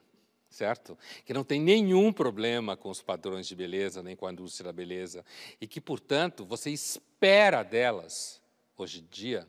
[0.51, 0.97] certo?
[1.25, 4.73] Que não tem nenhum problema com os padrões de beleza, nem com a indústria da
[4.73, 5.25] beleza,
[5.61, 8.41] e que, portanto, você espera delas,
[8.77, 9.49] hoje em dia,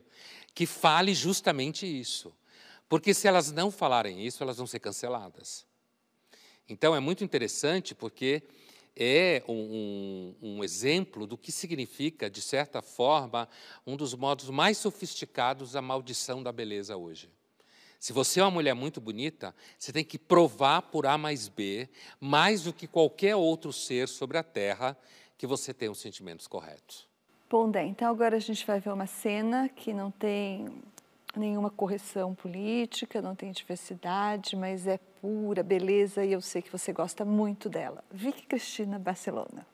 [0.54, 2.34] que fale justamente isso.
[2.88, 5.64] Porque se elas não falarem isso, elas vão ser canceladas.
[6.68, 8.42] Então é muito interessante porque
[8.96, 13.48] é um, um, um, exemplo do que significa, de certa forma,
[13.86, 17.28] um dos modos mais sofisticados da maldição da beleza hoje.
[18.00, 21.86] Se você é uma mulher muito bonita, você tem que provar por A mais B,
[22.18, 24.96] mais do que qualquer outro ser sobre a Terra,
[25.36, 27.06] que você tem os sentimentos corretos.
[27.50, 30.66] Bom, então agora a gente vai ver uma cena que não tem
[31.36, 36.94] nenhuma correção política, não tem diversidade, mas é pura beleza e eu sei que você
[36.94, 38.02] gosta muito dela.
[38.10, 39.66] Vicky Cristina Barcelona.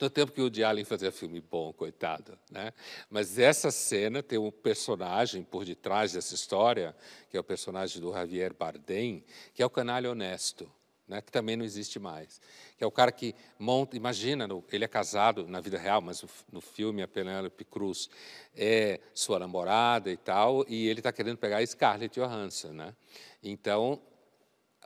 [0.00, 2.38] No tempo que o Woody Allen fazia filme bom, coitado.
[2.50, 2.72] Né?
[3.10, 6.96] Mas essa cena tem um personagem por detrás dessa história,
[7.28, 10.70] que é o personagem do Javier Bardem, que é o canalha honesto.
[11.06, 12.40] Né, que também não existe mais.
[12.78, 16.60] Que é o cara que monta, imagina, ele é casado na vida real, mas no
[16.60, 18.08] filme a Penélope Cruz
[18.54, 22.94] é sua namorada e tal, e ele está querendo pegar a Scarlett Johansson, né?
[23.42, 24.00] Então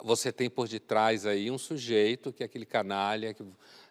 [0.02, 3.44] você tem por detrás aí um sujeito que é aquele canalha que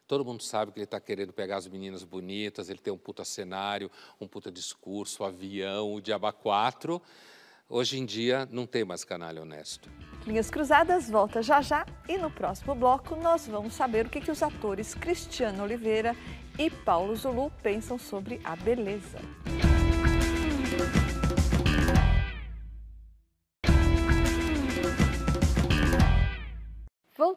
[0.07, 3.23] todo mundo sabe que ele está querendo pegar as meninas bonitas, ele tem um puta
[3.23, 3.89] cenário,
[4.19, 7.01] um puta discurso, avião, o Diaba 4.
[7.69, 9.89] Hoje em dia não tem mais canalha honesto.
[10.27, 14.31] Linhas Cruzadas volta já já e no próximo bloco nós vamos saber o que, que
[14.31, 16.15] os atores Cristiano Oliveira
[16.57, 19.19] e Paulo Zulu pensam sobre a beleza.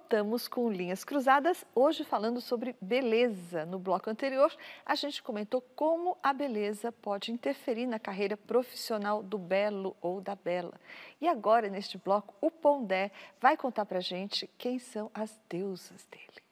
[0.06, 3.66] Voltamos com Linhas Cruzadas, hoje falando sobre beleza.
[3.66, 9.36] No bloco anterior, a gente comentou como a beleza pode interferir na carreira profissional do
[9.36, 10.80] belo ou da bela.
[11.20, 16.45] E agora, neste bloco, o Pondé vai contar pra gente quem são as deusas dele.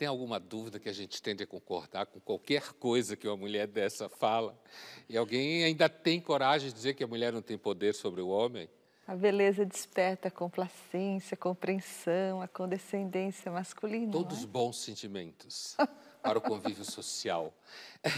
[0.00, 3.66] Tem alguma dúvida que a gente tende a concordar com qualquer coisa que uma mulher
[3.66, 4.58] dessa fala?
[5.06, 8.28] E alguém ainda tem coragem de dizer que a mulher não tem poder sobre o
[8.28, 8.66] homem?
[9.06, 14.10] A beleza desperta a complacência, a compreensão, a condescendência masculina.
[14.10, 14.46] Todos é?
[14.46, 15.76] bons sentimentos
[16.22, 17.52] para o convívio social.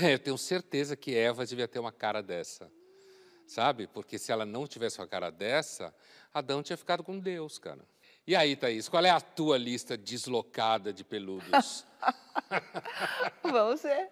[0.08, 2.70] Eu tenho certeza que Eva devia ter uma cara dessa,
[3.44, 3.88] sabe?
[3.88, 5.92] Porque se ela não tivesse uma cara dessa,
[6.32, 7.84] Adão tinha ficado com Deus, cara.
[8.24, 11.84] E aí, Thaís, qual é a tua lista deslocada de peludos?
[13.42, 14.10] Vamos ver.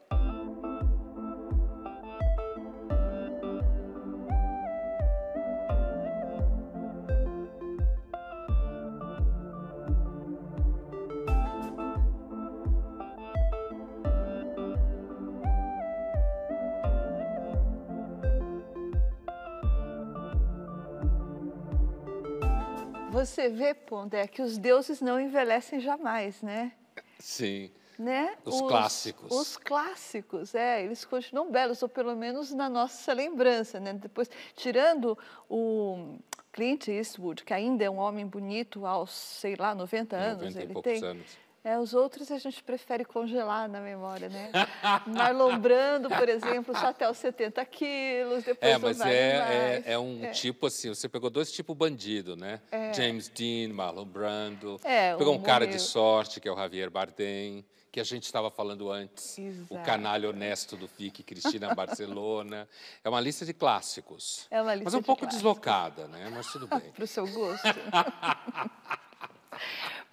[23.21, 26.73] Você vê, Pondé, que os deuses não envelhecem jamais, né?
[27.19, 27.71] Sim.
[27.99, 28.35] Né?
[28.47, 29.31] Os, os clássicos.
[29.31, 33.93] Os clássicos, é, eles continuam belos, ou pelo menos na nossa lembrança, né?
[33.93, 35.19] Depois, tirando
[35.51, 36.17] o
[36.51, 40.83] Clint Eastwood, que ainda é um homem bonito aos, sei lá, 90 anos, 90 ele
[40.83, 41.05] tem.
[41.05, 41.39] Anos.
[41.63, 44.51] É, os outros a gente prefere congelar na memória, né?
[45.07, 49.83] Marlon Brando, por exemplo, só até os 70 quilos, depois É, mas não vai é,
[49.87, 50.31] é, é um É.
[50.31, 52.61] tipo assim, você pegou dois tipos bandido, né?
[52.73, 52.95] É.
[52.95, 54.81] James Dean, Marlon Brando.
[54.85, 58.25] É, pegou um um cara de sorte, que é o Javier Bardem, que a gente
[58.25, 59.37] estava falando antes.
[59.37, 59.85] O Exato.
[59.85, 62.67] canalha honesto do FIC, Cristina Barcelona.
[63.05, 64.47] É uma lista de clássicos.
[64.51, 65.43] É uma lista Mas um pouco clássicos.
[65.43, 66.31] deslocada, né?
[66.33, 66.91] Mas tudo bem.
[66.93, 67.65] Para o seu gosto.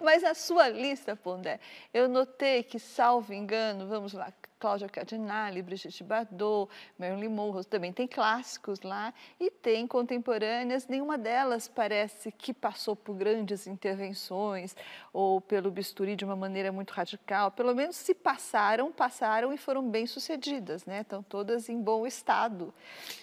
[0.00, 1.58] Mas a sua lista, Pondé,
[1.92, 8.06] eu notei que, salvo engano, vamos lá, Cláudia Cardinale, Brigitte Bardot, Marilyn Monroe, também tem
[8.06, 10.86] clássicos lá e tem contemporâneas.
[10.88, 14.74] Nenhuma delas parece que passou por grandes intervenções
[15.12, 17.50] ou pelo bisturi de uma maneira muito radical.
[17.52, 21.02] Pelo menos se passaram, passaram e foram bem sucedidas, né?
[21.02, 22.74] Estão todas em bom estado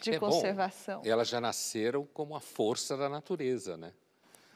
[0.01, 1.01] de É bom, conservação.
[1.05, 3.91] Elas já nasceram como a força da natureza, né?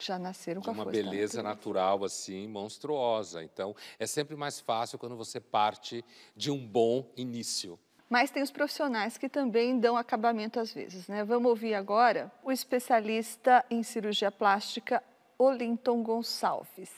[0.00, 1.42] Já nasceram de com a uma força da beleza natureza.
[1.42, 3.42] natural assim monstruosa.
[3.44, 6.04] Então, é sempre mais fácil quando você parte
[6.36, 7.78] de um bom início.
[8.08, 11.22] Mas tem os profissionais que também dão acabamento às vezes, né?
[11.24, 15.00] Vamos ouvir agora o especialista em cirurgia plástica,
[15.38, 16.90] Olinton Gonçalves.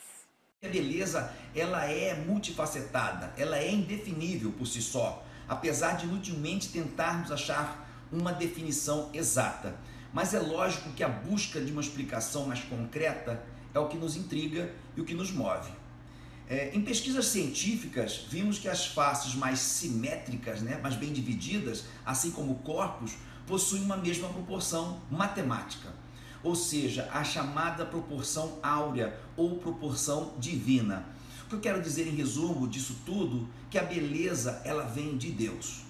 [0.64, 7.30] A beleza, ela é multifacetada, ela é indefinível por si só, apesar de inutilmente tentarmos
[7.30, 9.76] achar uma definição exata.
[10.12, 13.42] Mas é lógico que a busca de uma explicação mais concreta
[13.74, 15.70] é o que nos intriga e o que nos move.
[16.48, 22.30] É, em pesquisas científicas, vimos que as faces mais simétricas, né, mais bem divididas, assim
[22.30, 23.12] como corpos,
[23.46, 25.88] possuem uma mesma proporção matemática,
[26.42, 31.06] ou seja, a chamada proporção áurea ou proporção divina.
[31.46, 35.30] O que eu quero dizer em resumo disso tudo, que a beleza ela vem de
[35.30, 35.82] Deus.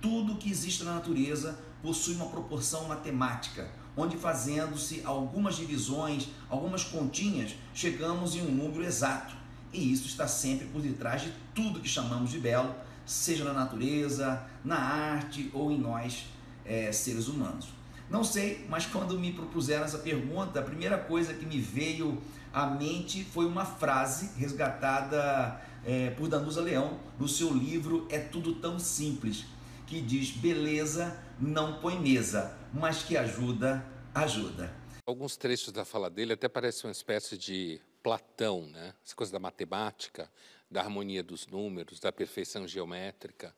[0.00, 7.54] Tudo que existe na natureza possui uma proporção matemática, onde fazendo-se algumas divisões, algumas continhas,
[7.74, 9.34] chegamos em um número exato.
[9.72, 12.74] E isso está sempre por detrás de tudo que chamamos de belo,
[13.06, 16.26] seja na natureza, na arte ou em nós,
[16.64, 17.68] eh, seres humanos.
[18.10, 22.20] Não sei, mas quando me propuseram essa pergunta, a primeira coisa que me veio
[22.52, 28.56] à mente foi uma frase resgatada é, por Danusa Leão no seu livro É Tudo
[28.56, 29.44] Tão Simples,
[29.86, 34.74] que diz: beleza não põe mesa, mas que ajuda, ajuda.
[35.06, 38.94] Alguns trechos da fala dele até parecem uma espécie de Platão, né?
[39.04, 40.30] Essa coisa da matemática,
[40.70, 43.54] da harmonia dos números, da perfeição geométrica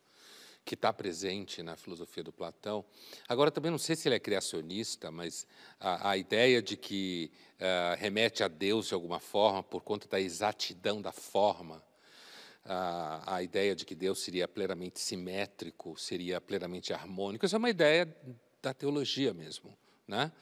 [0.64, 2.84] que está presente na filosofia do Platão.
[3.28, 5.46] Agora, também não sei se ele é criacionista, mas
[5.80, 10.20] a, a ideia de que uh, remete a Deus de alguma forma por conta da
[10.20, 11.82] exatidão da forma,
[12.64, 17.70] uh, a ideia de que Deus seria plenamente simétrico, seria plenamente harmônico, isso é uma
[17.70, 18.14] ideia
[18.62, 19.76] da teologia mesmo.
[20.06, 20.32] Né?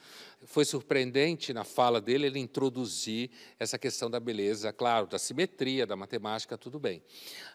[0.46, 5.96] Foi surpreendente na fala dele ele introduzir essa questão da beleza, claro, da simetria, da
[5.96, 7.02] matemática, tudo bem.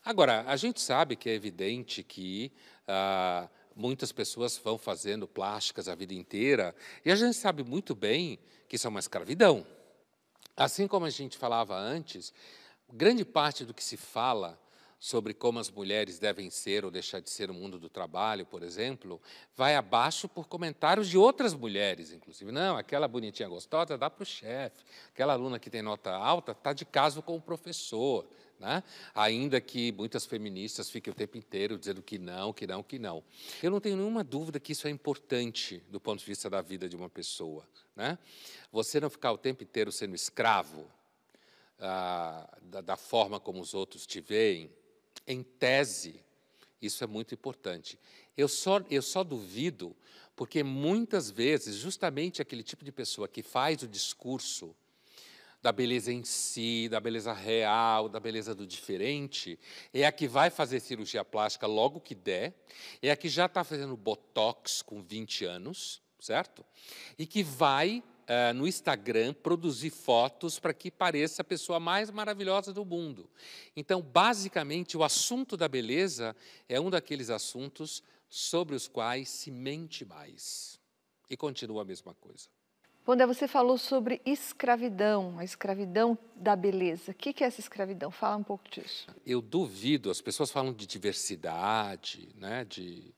[0.03, 2.51] Agora, a gente sabe que é evidente que
[2.87, 6.73] ah, muitas pessoas vão fazendo plásticas a vida inteira,
[7.03, 9.65] e a gente sabe muito bem que isso é uma escravidão.
[10.55, 12.31] Assim como a gente falava antes,
[12.93, 14.59] grande parte do que se fala
[14.99, 18.63] sobre como as mulheres devem ser ou deixar de ser no mundo do trabalho, por
[18.63, 19.21] exemplo,
[19.55, 22.51] vai abaixo por comentários de outras mulheres, inclusive.
[22.51, 26.73] Não, aquela bonitinha gostosa dá para o chefe, aquela aluna que tem nota alta está
[26.73, 28.25] de caso com o professor.
[28.57, 28.81] Né?
[29.13, 33.21] Ainda que muitas feministas fiquem o tempo inteiro dizendo que não, que não, que não.
[33.61, 36.87] Eu não tenho nenhuma dúvida que isso é importante do ponto de vista da vida
[36.87, 37.67] de uma pessoa.
[37.95, 38.17] Né?
[38.71, 40.89] Você não ficar o tempo inteiro sendo escravo
[41.79, 44.71] ah, da, da forma como os outros te veem,
[45.27, 46.23] em tese,
[46.81, 47.99] isso é muito importante.
[48.37, 49.95] Eu só, eu só duvido
[50.35, 54.75] porque muitas vezes, justamente aquele tipo de pessoa que faz o discurso
[55.61, 59.57] da beleza em si, da beleza real, da beleza do diferente,
[59.91, 62.53] é a que vai fazer cirurgia plástica logo que der,
[63.01, 66.63] é a que já está fazendo botox com 20 anos, certo?
[67.17, 72.73] E que vai uh, no Instagram produzir fotos para que pareça a pessoa mais maravilhosa
[72.73, 73.29] do mundo.
[73.75, 76.35] Então, basicamente, o assunto da beleza
[76.67, 80.79] é um daqueles assuntos sobre os quais se mente mais.
[81.29, 82.47] E continua a mesma coisa.
[83.05, 87.11] Bondé, você falou sobre escravidão, a escravidão da beleza.
[87.11, 88.09] O que é essa escravidão?
[88.09, 89.07] Fala um pouco disso.
[89.23, 92.65] Eu duvido, as pessoas falam de diversidade, né?
[92.65, 93.13] de,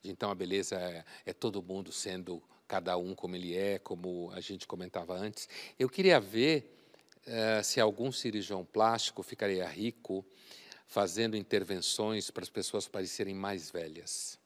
[0.00, 4.30] de então a beleza é, é todo mundo sendo cada um como ele é, como
[4.32, 5.48] a gente comentava antes.
[5.78, 6.76] Eu queria ver
[7.26, 10.24] uh, se algum cirurgião plástico ficaria rico
[10.86, 14.38] fazendo intervenções para as pessoas parecerem mais velhas.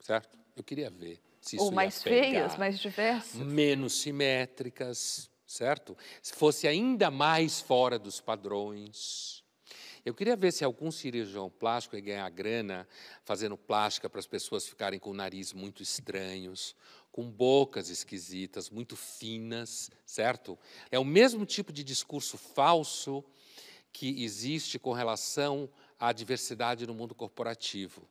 [0.00, 0.38] Certo?
[0.54, 3.40] Eu queria ver se isso Ou mais feias, mais diversas.
[3.40, 5.96] Menos simétricas, certo?
[6.22, 9.44] Se fosse ainda mais fora dos padrões.
[10.04, 12.86] Eu queria ver se algum cirurgião plástico ia ganhar grana
[13.24, 16.76] fazendo plástica para as pessoas ficarem com o nariz muito estranhos,
[17.16, 20.58] com bocas esquisitas, muito finas, certo?
[20.90, 23.24] É o mesmo tipo de discurso falso
[23.90, 25.66] que existe com relação
[25.98, 28.06] à diversidade no mundo corporativo.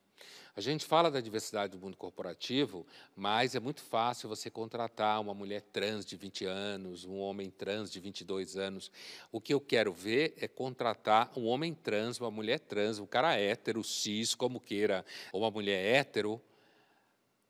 [0.55, 2.83] A gente fala da diversidade do mundo corporativo,
[3.15, 7.91] mas é muito fácil você contratar uma mulher trans de 20 anos, um homem trans
[7.91, 8.91] de 22 anos.
[9.31, 13.39] O que eu quero ver é contratar um homem trans, uma mulher trans, um cara
[13.39, 16.41] hétero, cis, como queira, ou uma mulher hétero,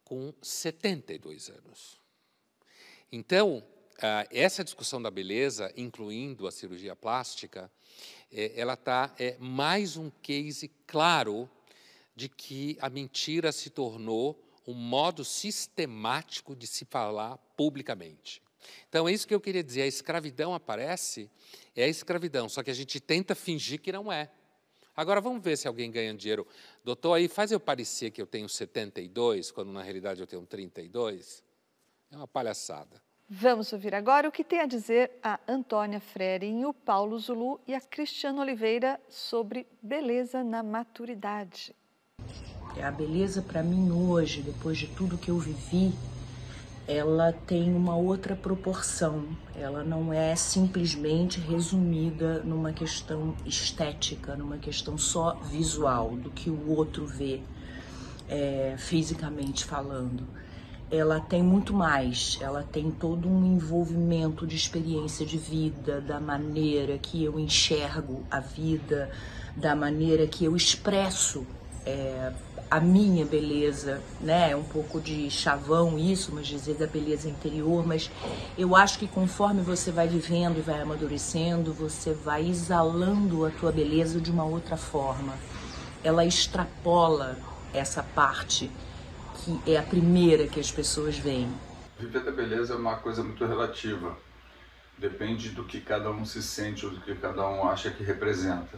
[0.05, 1.99] com 72 anos.
[3.11, 3.61] Então,
[4.29, 7.71] essa discussão da beleza, incluindo a cirurgia plástica,
[8.31, 11.49] é, ela está é mais um case claro
[12.15, 18.41] de que a mentira se tornou um modo sistemático de se falar publicamente.
[18.89, 19.83] Então, é isso que eu queria dizer.
[19.83, 21.29] A escravidão aparece,
[21.75, 24.31] é a escravidão, só que a gente tenta fingir que não é.
[24.95, 26.47] Agora vamos ver se alguém ganha dinheiro.
[26.83, 31.43] Doutor, aí faz eu parecer que eu tenho 72, quando na realidade eu tenho 32.
[32.11, 33.01] É uma palhaçada.
[33.27, 37.81] Vamos ouvir agora o que tem a dizer a Antônia Frerinho, Paulo Zulu e a
[37.81, 41.75] Cristiana Oliveira sobre beleza na maturidade.
[42.77, 45.91] É a beleza para mim hoje, depois de tudo que eu vivi,
[46.87, 49.25] ela tem uma outra proporção.
[49.55, 56.69] Ela não é simplesmente resumida numa questão estética, numa questão só visual, do que o
[56.69, 57.41] outro vê
[58.29, 60.23] é, fisicamente falando.
[60.91, 66.99] Ela tem muito mais, ela tem todo um envolvimento de experiência de vida, da maneira
[66.99, 69.09] que eu enxergo a vida,
[69.55, 71.45] da maneira que eu expresso
[71.85, 72.31] é,
[72.69, 74.51] a minha beleza, né?
[74.51, 78.09] É um pouco de chavão isso, mas dizer da beleza interior, mas
[78.57, 83.71] eu acho que conforme você vai vivendo e vai amadurecendo, você vai exalando a tua
[83.71, 85.33] beleza de uma outra forma.
[86.03, 87.37] Ela extrapola
[87.73, 88.71] essa parte
[89.35, 91.51] que é a primeira que as pessoas veem.
[91.99, 94.17] Viver da beleza é uma coisa muito relativa.
[94.97, 98.77] Depende do que cada um se sente ou do que cada um acha que representa.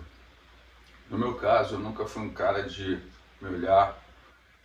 [1.10, 3.00] No meu caso, eu nunca fui um cara de
[3.42, 3.98] me olhar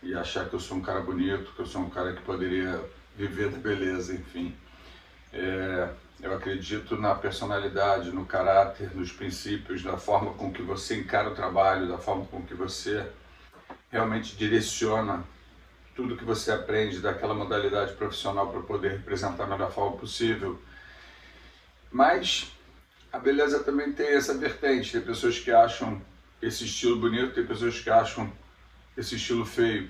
[0.01, 2.83] e achar que eu sou um cara bonito, que eu sou um cara que poderia
[3.15, 4.55] viver da beleza, enfim.
[5.31, 5.89] É,
[6.21, 11.35] eu acredito na personalidade, no caráter, nos princípios, da forma com que você encara o
[11.35, 13.05] trabalho, da forma com que você
[13.91, 15.23] realmente direciona
[15.95, 20.59] tudo que você aprende daquela modalidade profissional para poder representar da melhor forma possível.
[21.91, 22.51] Mas
[23.11, 24.91] a beleza também tem essa vertente.
[24.91, 26.01] Tem pessoas que acham
[26.41, 28.31] esse estilo bonito, tem pessoas que acham
[28.97, 29.89] esse estilo feio.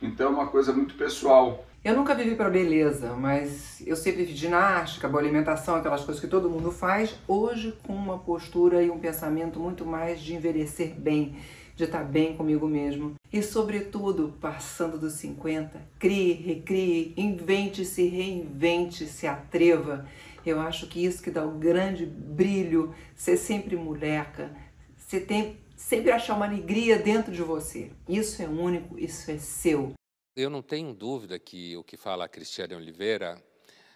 [0.00, 1.66] Então é uma coisa muito pessoal.
[1.82, 6.28] Eu nunca vivi para beleza, mas eu sempre fiz ginástica, boa alimentação, aquelas coisas que
[6.28, 7.14] todo mundo faz.
[7.26, 11.36] Hoje com uma postura e um pensamento muito mais de envelhecer bem,
[11.74, 13.14] de estar bem comigo mesmo.
[13.32, 20.06] E sobretudo, passando dos 50, crie, recrie, invente-se, reinvente, se atreva.
[20.44, 24.50] Eu acho que isso que dá o grande brilho, ser sempre moleca,
[24.96, 27.90] você tem sempre achar uma alegria dentro de você.
[28.06, 29.94] Isso é único, isso é seu.
[30.36, 33.42] Eu não tenho dúvida que o que fala a Cristiane Oliveira,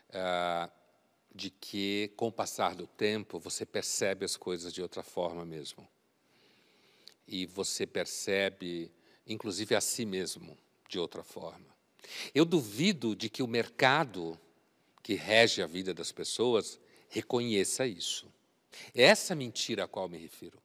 [0.09, 0.71] uh,
[1.33, 5.87] de que com o passar do tempo você percebe as coisas de outra forma mesmo.
[7.29, 8.91] E você percebe,
[9.27, 10.57] inclusive, a si mesmo
[10.89, 11.67] de outra forma.
[12.35, 14.39] Eu duvido de que o mercado
[15.03, 18.27] que rege a vida das pessoas reconheça isso.
[18.95, 20.64] É essa mentira a qual me refiro.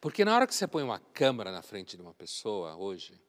[0.00, 3.20] Porque na hora que você põe uma câmera na frente de uma pessoa hoje,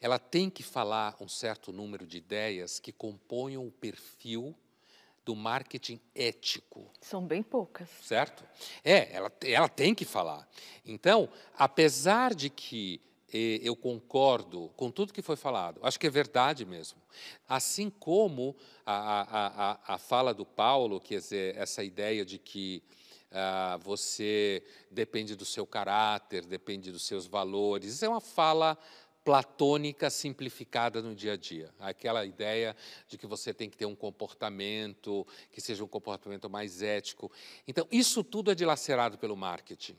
[0.00, 4.54] ela tem que falar um certo número de ideias que componham o perfil
[5.24, 6.90] do marketing ético.
[7.00, 7.88] São bem poucas.
[8.02, 8.44] Certo?
[8.84, 10.46] É, ela, ela tem que falar.
[10.84, 13.00] Então, apesar de que
[13.32, 17.00] eh, eu concordo com tudo que foi falado, acho que é verdade mesmo.
[17.48, 22.82] Assim como a, a, a, a fala do Paulo, que é essa ideia de que
[23.34, 28.78] ah, você depende do seu caráter, depende dos seus valores, é uma fala
[29.24, 31.74] platônica simplificada no dia a dia.
[31.80, 32.76] Aquela ideia
[33.08, 37.32] de que você tem que ter um comportamento que seja um comportamento mais ético.
[37.66, 39.96] Então, isso tudo é dilacerado pelo marketing.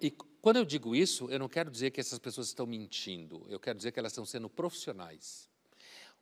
[0.00, 0.10] E
[0.40, 3.76] quando eu digo isso, eu não quero dizer que essas pessoas estão mentindo, eu quero
[3.76, 5.48] dizer que elas estão sendo profissionais.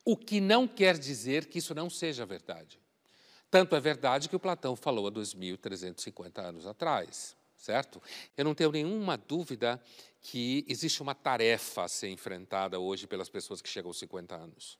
[0.03, 2.79] O que não quer dizer que isso não seja verdade.
[3.49, 8.01] Tanto é verdade que o Platão falou há 2.350 anos atrás, certo?
[8.37, 9.81] Eu não tenho nenhuma dúvida
[10.21, 14.77] que existe uma tarefa a ser enfrentada hoje pelas pessoas que chegam aos 50 anos.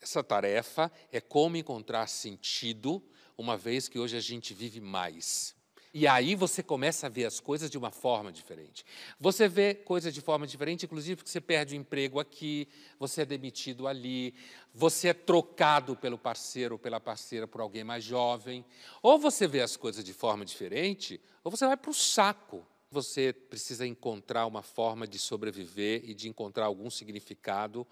[0.00, 3.02] Essa tarefa é como encontrar sentido,
[3.36, 5.54] uma vez que hoje a gente vive mais.
[5.98, 8.84] E aí você começa a ver as coisas de uma forma diferente.
[9.18, 12.68] Você vê coisas de forma diferente, inclusive porque você perde o emprego aqui,
[13.00, 14.32] você é demitido ali,
[14.72, 18.64] você é trocado pelo parceiro ou pela parceira por alguém mais jovem.
[19.02, 22.64] Ou você vê as coisas de forma diferente, ou você vai para o saco.
[22.92, 27.84] Você precisa encontrar uma forma de sobreviver e de encontrar algum significado,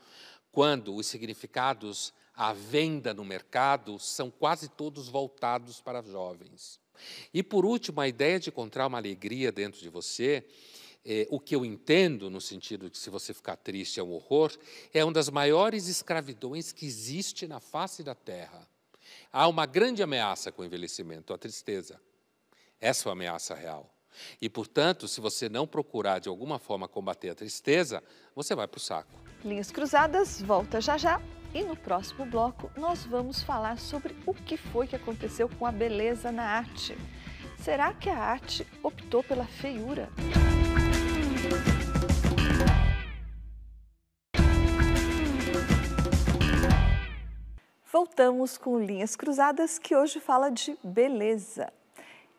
[0.52, 6.85] quando os significados à venda no mercado são quase todos voltados para jovens.
[7.32, 10.44] E por último, a ideia de encontrar uma alegria dentro de você,
[11.04, 14.12] é, o que eu entendo no sentido de que se você ficar triste é um
[14.12, 14.52] horror,
[14.92, 18.68] é uma das maiores escravidões que existe na face da Terra.
[19.32, 22.00] Há uma grande ameaça com o envelhecimento, a tristeza.
[22.80, 23.92] Essa é uma ameaça real.
[24.40, 28.02] E, portanto, se você não procurar de alguma forma combater a tristeza,
[28.34, 29.12] você vai para o saco.
[29.44, 31.20] Linhas Cruzadas volta já já.
[31.56, 35.72] E no próximo bloco nós vamos falar sobre o que foi que aconteceu com a
[35.72, 36.94] beleza na arte.
[37.58, 40.10] Será que a arte optou pela feiura?
[47.90, 51.72] Voltamos com Linhas Cruzadas, que hoje fala de beleza.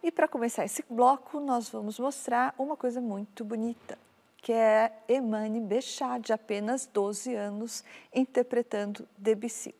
[0.03, 3.97] E para começar esse bloco, nós vamos mostrar uma coisa muito bonita,
[4.41, 7.83] que é Emane Bechat, de apenas 12 anos,
[8.13, 9.73] interpretando Debussy.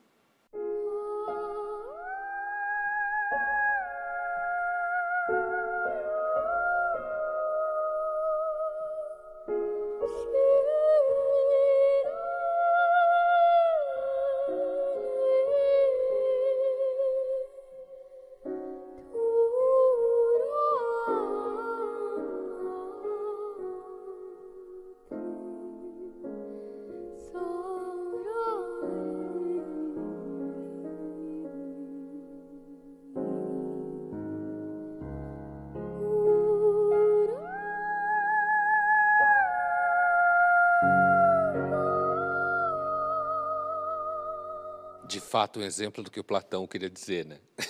[45.38, 47.40] Fato um exemplo do que o Platão queria dizer, né?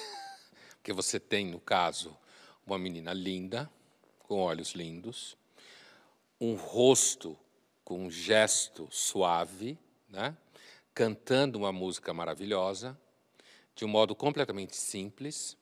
[0.79, 2.17] Porque você tem, no caso,
[2.65, 3.69] uma menina linda,
[4.19, 5.35] com olhos lindos,
[6.39, 7.37] um rosto
[7.83, 10.33] com um gesto suave, né?
[10.93, 12.97] cantando uma música maravilhosa,
[13.75, 15.57] de um modo completamente simples,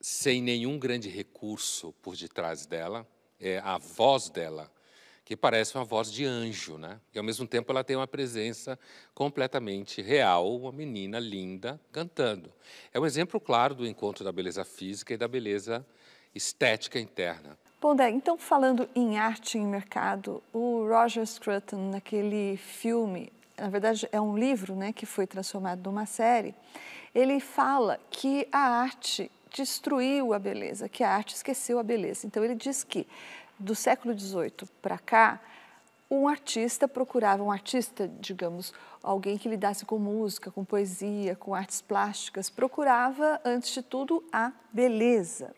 [0.00, 3.04] sem nenhum grande recurso por detrás dela,
[3.40, 4.72] é a voz dela
[5.24, 7.00] que parece uma voz de anjo, né?
[7.14, 8.78] E ao mesmo tempo ela tem uma presença
[9.14, 12.52] completamente real, uma menina linda cantando.
[12.92, 15.84] É um exemplo claro do encontro da beleza física e da beleza
[16.34, 17.56] estética interna.
[17.80, 23.68] Bom, Dé, então falando em arte e em mercado, o Roger Scruton, naquele filme, na
[23.68, 26.54] verdade é um livro, né, que foi transformado numa série,
[27.14, 32.26] ele fala que a arte destruiu a beleza, que a arte esqueceu a beleza.
[32.26, 33.06] Então ele diz que
[33.58, 35.40] do século XVIII para cá,
[36.10, 41.80] um artista procurava, um artista, digamos, alguém que lidasse com música, com poesia, com artes
[41.80, 45.54] plásticas, procurava, antes de tudo, a beleza.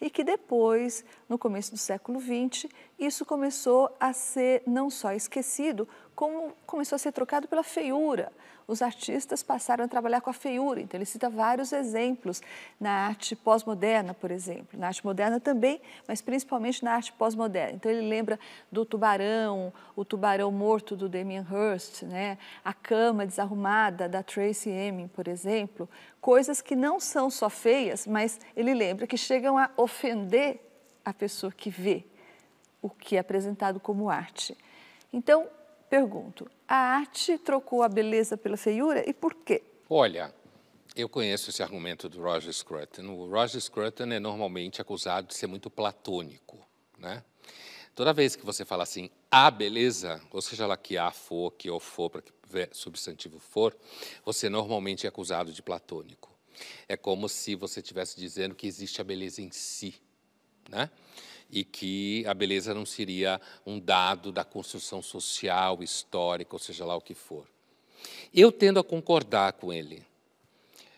[0.00, 5.88] E que depois, no começo do século XX, isso começou a ser não só esquecido,
[6.18, 8.32] como começou a ser trocado pela feiura
[8.68, 10.78] os artistas passaram a trabalhar com a feiura.
[10.78, 12.42] Então, ele cita vários exemplos
[12.78, 14.78] na arte pós-moderna, por exemplo.
[14.78, 17.76] Na arte moderna também, mas principalmente na arte pós-moderna.
[17.76, 18.38] Então, ele lembra
[18.70, 22.36] do tubarão, o tubarão morto do Damien Hirst, né?
[22.62, 25.88] a cama desarrumada da Tracy Emin, por exemplo.
[26.20, 30.60] Coisas que não são só feias, mas ele lembra que chegam a ofender
[31.02, 32.04] a pessoa que vê
[32.82, 34.54] o que é apresentado como arte.
[35.10, 35.48] Então,
[35.88, 39.62] pergunto, a arte trocou a beleza pela feiura e por quê?
[39.88, 40.34] Olha,
[40.94, 43.02] eu conheço esse argumento do Roger Scruton.
[43.02, 46.58] O Roger Scruton é normalmente acusado de ser muito platônico,
[46.98, 47.22] né?
[47.94, 51.68] Toda vez que você fala assim, a beleza, ou seja lá que a for, que
[51.68, 52.32] ou for, para que
[52.72, 53.76] substantivo for,
[54.24, 56.32] você normalmente é acusado de platônico.
[56.88, 59.96] É como se você estivesse dizendo que existe a beleza em si,
[60.68, 60.90] né?
[61.50, 66.96] E que a beleza não seria um dado da construção social, histórica, ou seja lá
[66.96, 67.46] o que for.
[68.32, 70.04] Eu tendo a concordar com ele,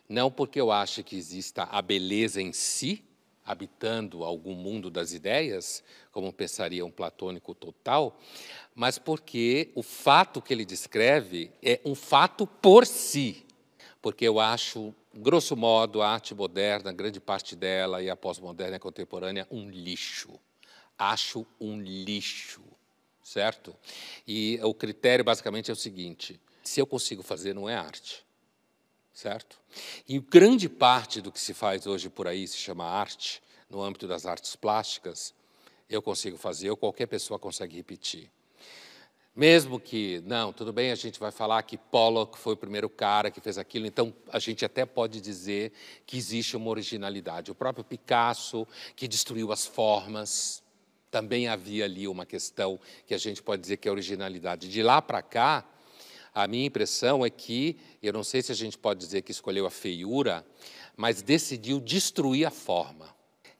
[0.08, 3.04] não porque eu acho que exista a beleza em si,
[3.44, 5.82] habitando algum mundo das ideias,
[6.12, 8.18] como pensaria um platônico total,
[8.74, 13.44] mas porque o fato que ele descreve é um fato por si.
[14.02, 18.76] Porque eu acho, grosso modo, a arte moderna, grande parte dela, e a pós-moderna e
[18.76, 20.40] a contemporânea, um lixo.
[20.98, 22.62] Acho um lixo,
[23.22, 23.74] certo?
[24.26, 28.24] E o critério basicamente é o seguinte: se eu consigo fazer, não é arte
[29.20, 29.58] certo?
[30.08, 34.08] E grande parte do que se faz hoje por aí se chama arte, no âmbito
[34.08, 35.34] das artes plásticas,
[35.88, 38.30] eu consigo fazer, ou qualquer pessoa consegue repetir.
[39.34, 43.30] Mesmo que, não, tudo bem, a gente vai falar que Pollock foi o primeiro cara
[43.30, 45.72] que fez aquilo, então a gente até pode dizer
[46.04, 47.50] que existe uma originalidade.
[47.50, 48.66] O próprio Picasso,
[48.96, 50.64] que destruiu as formas,
[51.10, 54.68] também havia ali uma questão que a gente pode dizer que é originalidade.
[54.68, 55.64] De lá para cá,
[56.34, 59.64] a minha impressão é que, eu não sei se a gente pode dizer que escolheu
[59.64, 60.44] a feiura,
[60.96, 63.08] mas decidiu destruir a forma.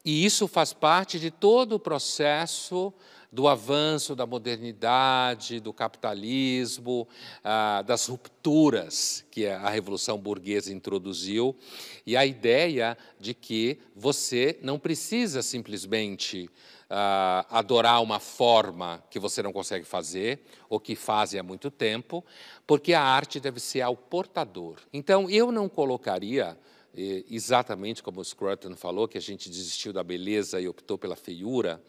[0.03, 2.93] E isso faz parte de todo o processo
[3.31, 7.07] do avanço da modernidade, do capitalismo,
[7.43, 11.55] ah, das rupturas que a Revolução Burguesa introduziu,
[12.05, 16.49] e a ideia de que você não precisa simplesmente
[16.89, 22.23] uh, adorar uma forma que você não consegue fazer, ou que fazem há muito tempo,
[22.67, 24.75] porque a arte deve ser ao portador.
[24.91, 26.57] Então, eu não colocaria
[26.93, 31.81] exatamente como o Scruton falou, que a gente desistiu da beleza e optou pela feiura,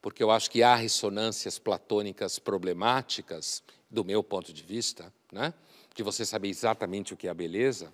[0.00, 5.54] porque eu acho que há ressonâncias platônicas problemáticas, do meu ponto de vista, né?
[5.94, 7.92] de você saber exatamente o que é a beleza,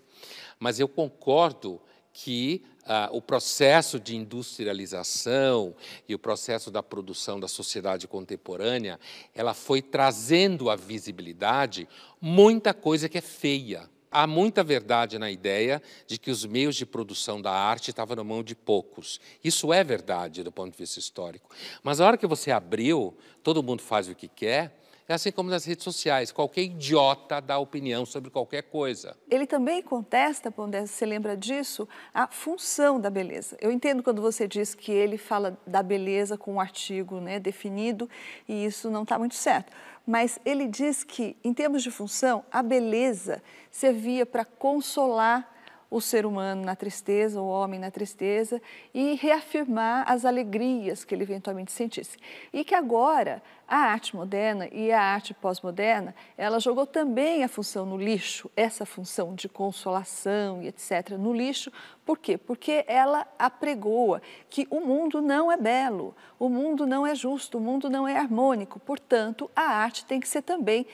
[0.58, 1.80] mas eu concordo
[2.12, 5.74] que ah, o processo de industrialização
[6.08, 8.98] e o processo da produção da sociedade contemporânea,
[9.34, 11.88] ela foi trazendo à visibilidade
[12.20, 13.88] muita coisa que é feia.
[14.12, 18.22] Há muita verdade na ideia de que os meios de produção da arte estavam na
[18.22, 19.18] mão de poucos.
[19.42, 21.48] Isso é verdade do ponto de vista histórico.
[21.82, 25.50] Mas a hora que você abriu, todo mundo faz o que quer, é assim como
[25.50, 29.16] nas redes sociais, qualquer idiota dá opinião sobre qualquer coisa.
[29.30, 33.56] Ele também contesta, Pondé, você lembra disso, a função da beleza.
[33.60, 38.08] Eu entendo quando você diz que ele fala da beleza com um artigo né, definido,
[38.48, 39.72] e isso não está muito certo.
[40.06, 45.52] Mas ele diz que, em termos de função, a beleza servia para consolar
[45.92, 48.60] o ser humano na tristeza, o homem na tristeza,
[48.94, 52.16] e reafirmar as alegrias que ele eventualmente sentisse.
[52.50, 57.84] E que agora a arte moderna e a arte pós-moderna, ela jogou também a função
[57.84, 61.10] no lixo, essa função de consolação e etc.
[61.18, 61.70] no lixo,
[62.04, 62.36] por quê?
[62.36, 67.60] Porque ela apregoa que o mundo não é belo, o mundo não é justo, o
[67.60, 70.86] mundo não é harmônico, portanto, a arte tem que ser também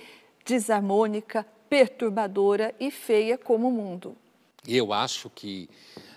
[0.45, 4.17] desarmônica, perturbadora e feia como o mundo.
[4.67, 5.69] E eu acho que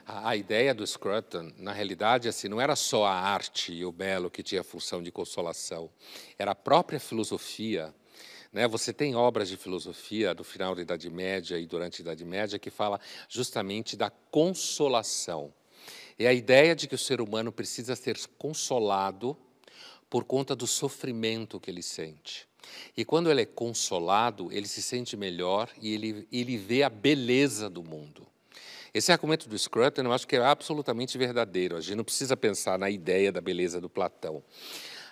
[0.06, 4.30] a, ideia do Scruton, na realidade, assim, não era só a arte e o belo
[4.30, 5.90] que tinha função de consolação,
[6.38, 7.94] era a própria filosofia.
[8.52, 8.68] Né?
[8.68, 12.60] Você tem obras de filosofia do final da Idade Média e durante a Idade Média
[12.60, 15.54] que fala justamente da consolação.
[16.20, 19.38] É a ideia de que o ser humano precisa ser consolado
[20.10, 22.48] por conta do sofrimento que ele sente.
[22.96, 27.70] E quando ele é consolado, ele se sente melhor e ele, ele vê a beleza
[27.70, 28.28] do mundo.
[28.94, 31.78] Esse argumento do Scruton eu acho que é absolutamente verdadeiro.
[31.78, 34.44] A gente não precisa pensar na ideia da beleza do Platão.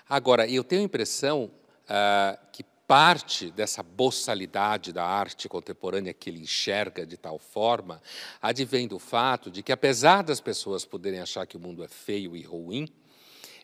[0.07, 6.39] Agora, eu tenho a impressão uh, que parte dessa boçalidade da arte contemporânea que ele
[6.39, 8.01] enxerga de tal forma
[8.41, 12.36] advém do fato de que, apesar das pessoas poderem achar que o mundo é feio
[12.36, 12.89] e ruim,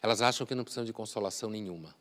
[0.01, 1.95] elas acham que não precisam de consolação nenhuma.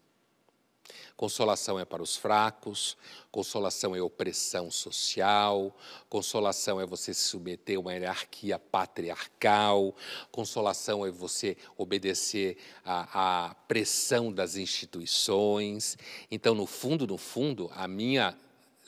[1.17, 2.97] Consolação é para os fracos,
[3.31, 5.77] consolação é opressão social,
[6.09, 9.95] consolação é você se submeter a uma hierarquia patriarcal,
[10.33, 15.97] consolação é você obedecer à, pressão das instituições.
[16.29, 18.37] Então, no fundo, no fundo, a minha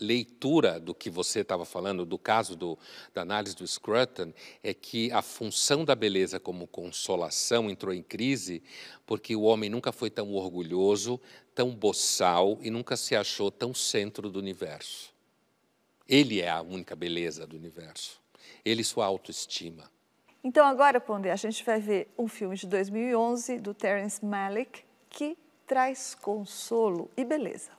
[0.00, 2.78] leitura do que você estava falando, do caso do,
[3.14, 4.32] da análise do Scruton,
[4.62, 8.62] é que a função da beleza como consolação entrou em crise
[9.06, 11.20] porque o homem nunca foi tão orgulhoso,
[11.54, 15.14] tão boçal e nunca se achou tão centro do universo.
[16.08, 18.20] Ele é a única beleza do universo.
[18.64, 19.90] Ele sua autoestima.
[20.42, 25.36] Então agora, Pondé, a gente vai ver um filme de 2011 do Terence Malick que
[25.66, 27.70] traz consolo e beleza.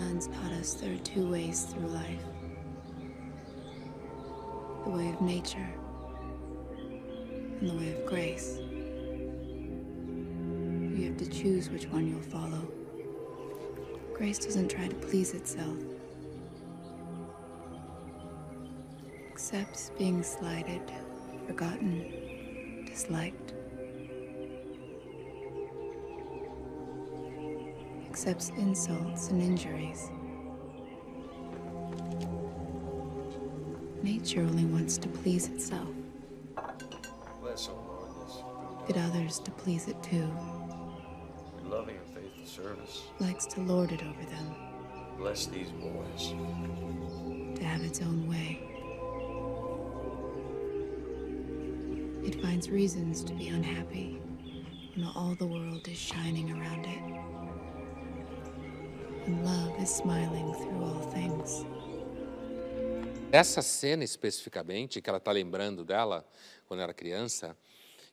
[0.00, 2.24] Nuns taught us there are two ways through life
[4.84, 5.68] the way of nature
[7.60, 8.58] and the way of grace.
[10.96, 12.66] You have to choose which one you'll follow.
[14.14, 15.76] Grace doesn't try to please itself,
[19.30, 20.80] accepts being slighted,
[21.46, 23.52] forgotten, disliked.
[28.20, 30.10] Accepts insults and injuries.
[34.02, 35.88] Nature only wants to please itself.
[37.40, 38.36] Bless, O Lord, this
[38.86, 40.30] Get others to please it too.
[41.64, 43.04] loving and faithful service.
[43.20, 44.54] Likes to lord it over them,
[45.16, 46.34] Bless these boys.
[47.58, 48.60] to have its own way.
[52.28, 54.20] It finds reasons to be unhappy
[54.94, 57.49] when all the world is shining around it.
[59.26, 61.64] And love is smiling through all things.
[63.32, 66.26] Essa cena especificamente, que ela está lembrando dela
[66.66, 67.56] quando era criança,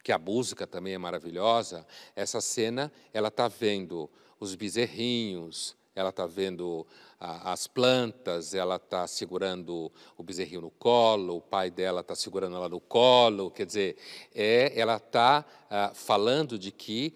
[0.04, 1.86] que a música também é maravilhosa,
[2.16, 6.86] essa cena ela está vendo os bezerrinhos, ela está vendo
[7.20, 12.56] a, as plantas, ela está segurando o bezerrinho no colo, o pai dela está segurando
[12.56, 13.98] ela no colo, quer dizer,
[14.36, 17.16] é, ela está ah, falando de que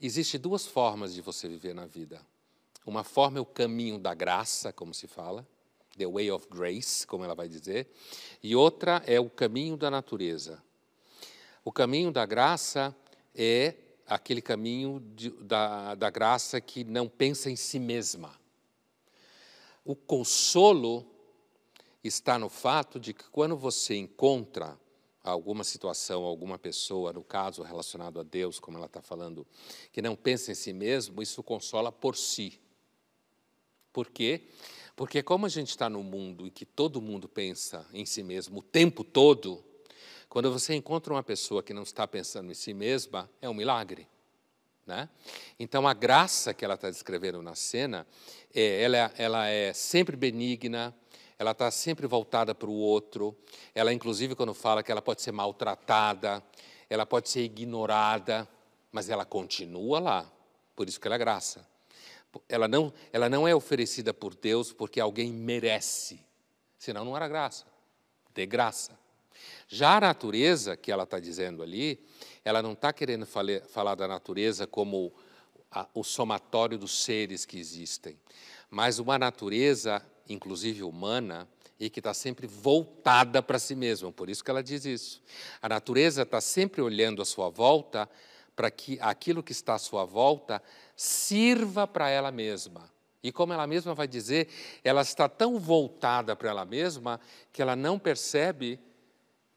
[0.00, 2.29] existe duas formas de você viver na vida.
[2.86, 5.46] Uma forma é o caminho da graça, como se fala,
[5.96, 7.88] the way of grace, como ela vai dizer,
[8.42, 10.62] e outra é o caminho da natureza.
[11.64, 12.96] O caminho da graça
[13.34, 13.74] é
[14.06, 18.34] aquele caminho de, da, da graça que não pensa em si mesma.
[19.84, 21.06] O consolo
[22.02, 24.78] está no fato de que quando você encontra
[25.22, 29.46] alguma situação, alguma pessoa, no caso relacionado a Deus, como ela está falando,
[29.92, 32.58] que não pensa em si mesmo, isso consola por si.
[33.92, 34.48] Por quê?
[34.96, 38.58] Porque como a gente está no mundo em que todo mundo pensa em si mesmo
[38.58, 39.64] o tempo todo,
[40.28, 44.06] quando você encontra uma pessoa que não está pensando em si mesma, é um milagre.
[44.86, 45.08] Né?
[45.58, 48.06] Então, a graça que ela está descrevendo na cena,
[48.54, 50.94] é, ela, ela é sempre benigna,
[51.38, 53.36] ela está sempre voltada para o outro.
[53.74, 56.42] Ela, inclusive, quando fala que ela pode ser maltratada,
[56.88, 58.48] ela pode ser ignorada,
[58.92, 60.32] mas ela continua lá.
[60.76, 61.66] Por isso que ela é graça.
[62.48, 66.20] Ela não, ela não é oferecida por Deus porque alguém merece,
[66.78, 67.66] senão não era graça.
[68.32, 68.98] De graça.
[69.68, 72.04] Já a natureza, que ela está dizendo ali,
[72.44, 75.12] ela não está querendo fale, falar da natureza como
[75.70, 78.18] a, o somatório dos seres que existem,
[78.68, 84.12] mas uma natureza, inclusive humana, e que está sempre voltada para si mesma.
[84.12, 85.22] Por isso que ela diz isso.
[85.62, 88.08] A natureza está sempre olhando à sua volta
[88.60, 90.62] para que aquilo que está à sua volta
[90.94, 92.92] sirva para ela mesma.
[93.22, 94.50] E como ela mesma vai dizer,
[94.84, 97.18] ela está tão voltada para ela mesma
[97.54, 98.78] que ela não percebe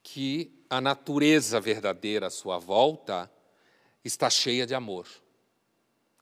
[0.01, 3.29] que a natureza verdadeira à sua volta
[4.05, 5.05] está cheia de amor.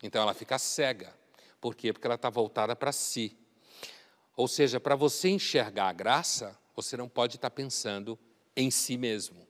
[0.02, 1.16] Então ela fica cega.
[1.60, 1.94] Por quê?
[1.94, 3.38] Porque ela está voltada para si.
[4.36, 8.18] Ou seja, para você enxergar a graça, você não pode estar pensando
[8.56, 9.48] em si mesmo.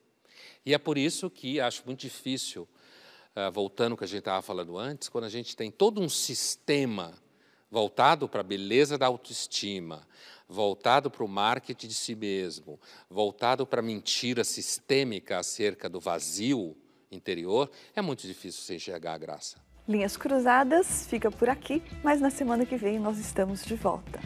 [0.66, 2.68] E é por isso que acho muito difícil,
[3.54, 7.14] voltando ao que a gente estava falando antes, quando a gente tem todo um sistema
[7.70, 10.06] voltado para a beleza da autoestima,
[10.48, 12.80] voltado para o marketing de si mesmo,
[13.10, 16.76] voltado para a mentira sistêmica acerca do vazio
[17.10, 19.58] interior, é muito difícil você enxergar a graça.
[19.88, 24.20] Linhas Cruzadas fica por aqui, mas na semana que vem nós estamos de volta.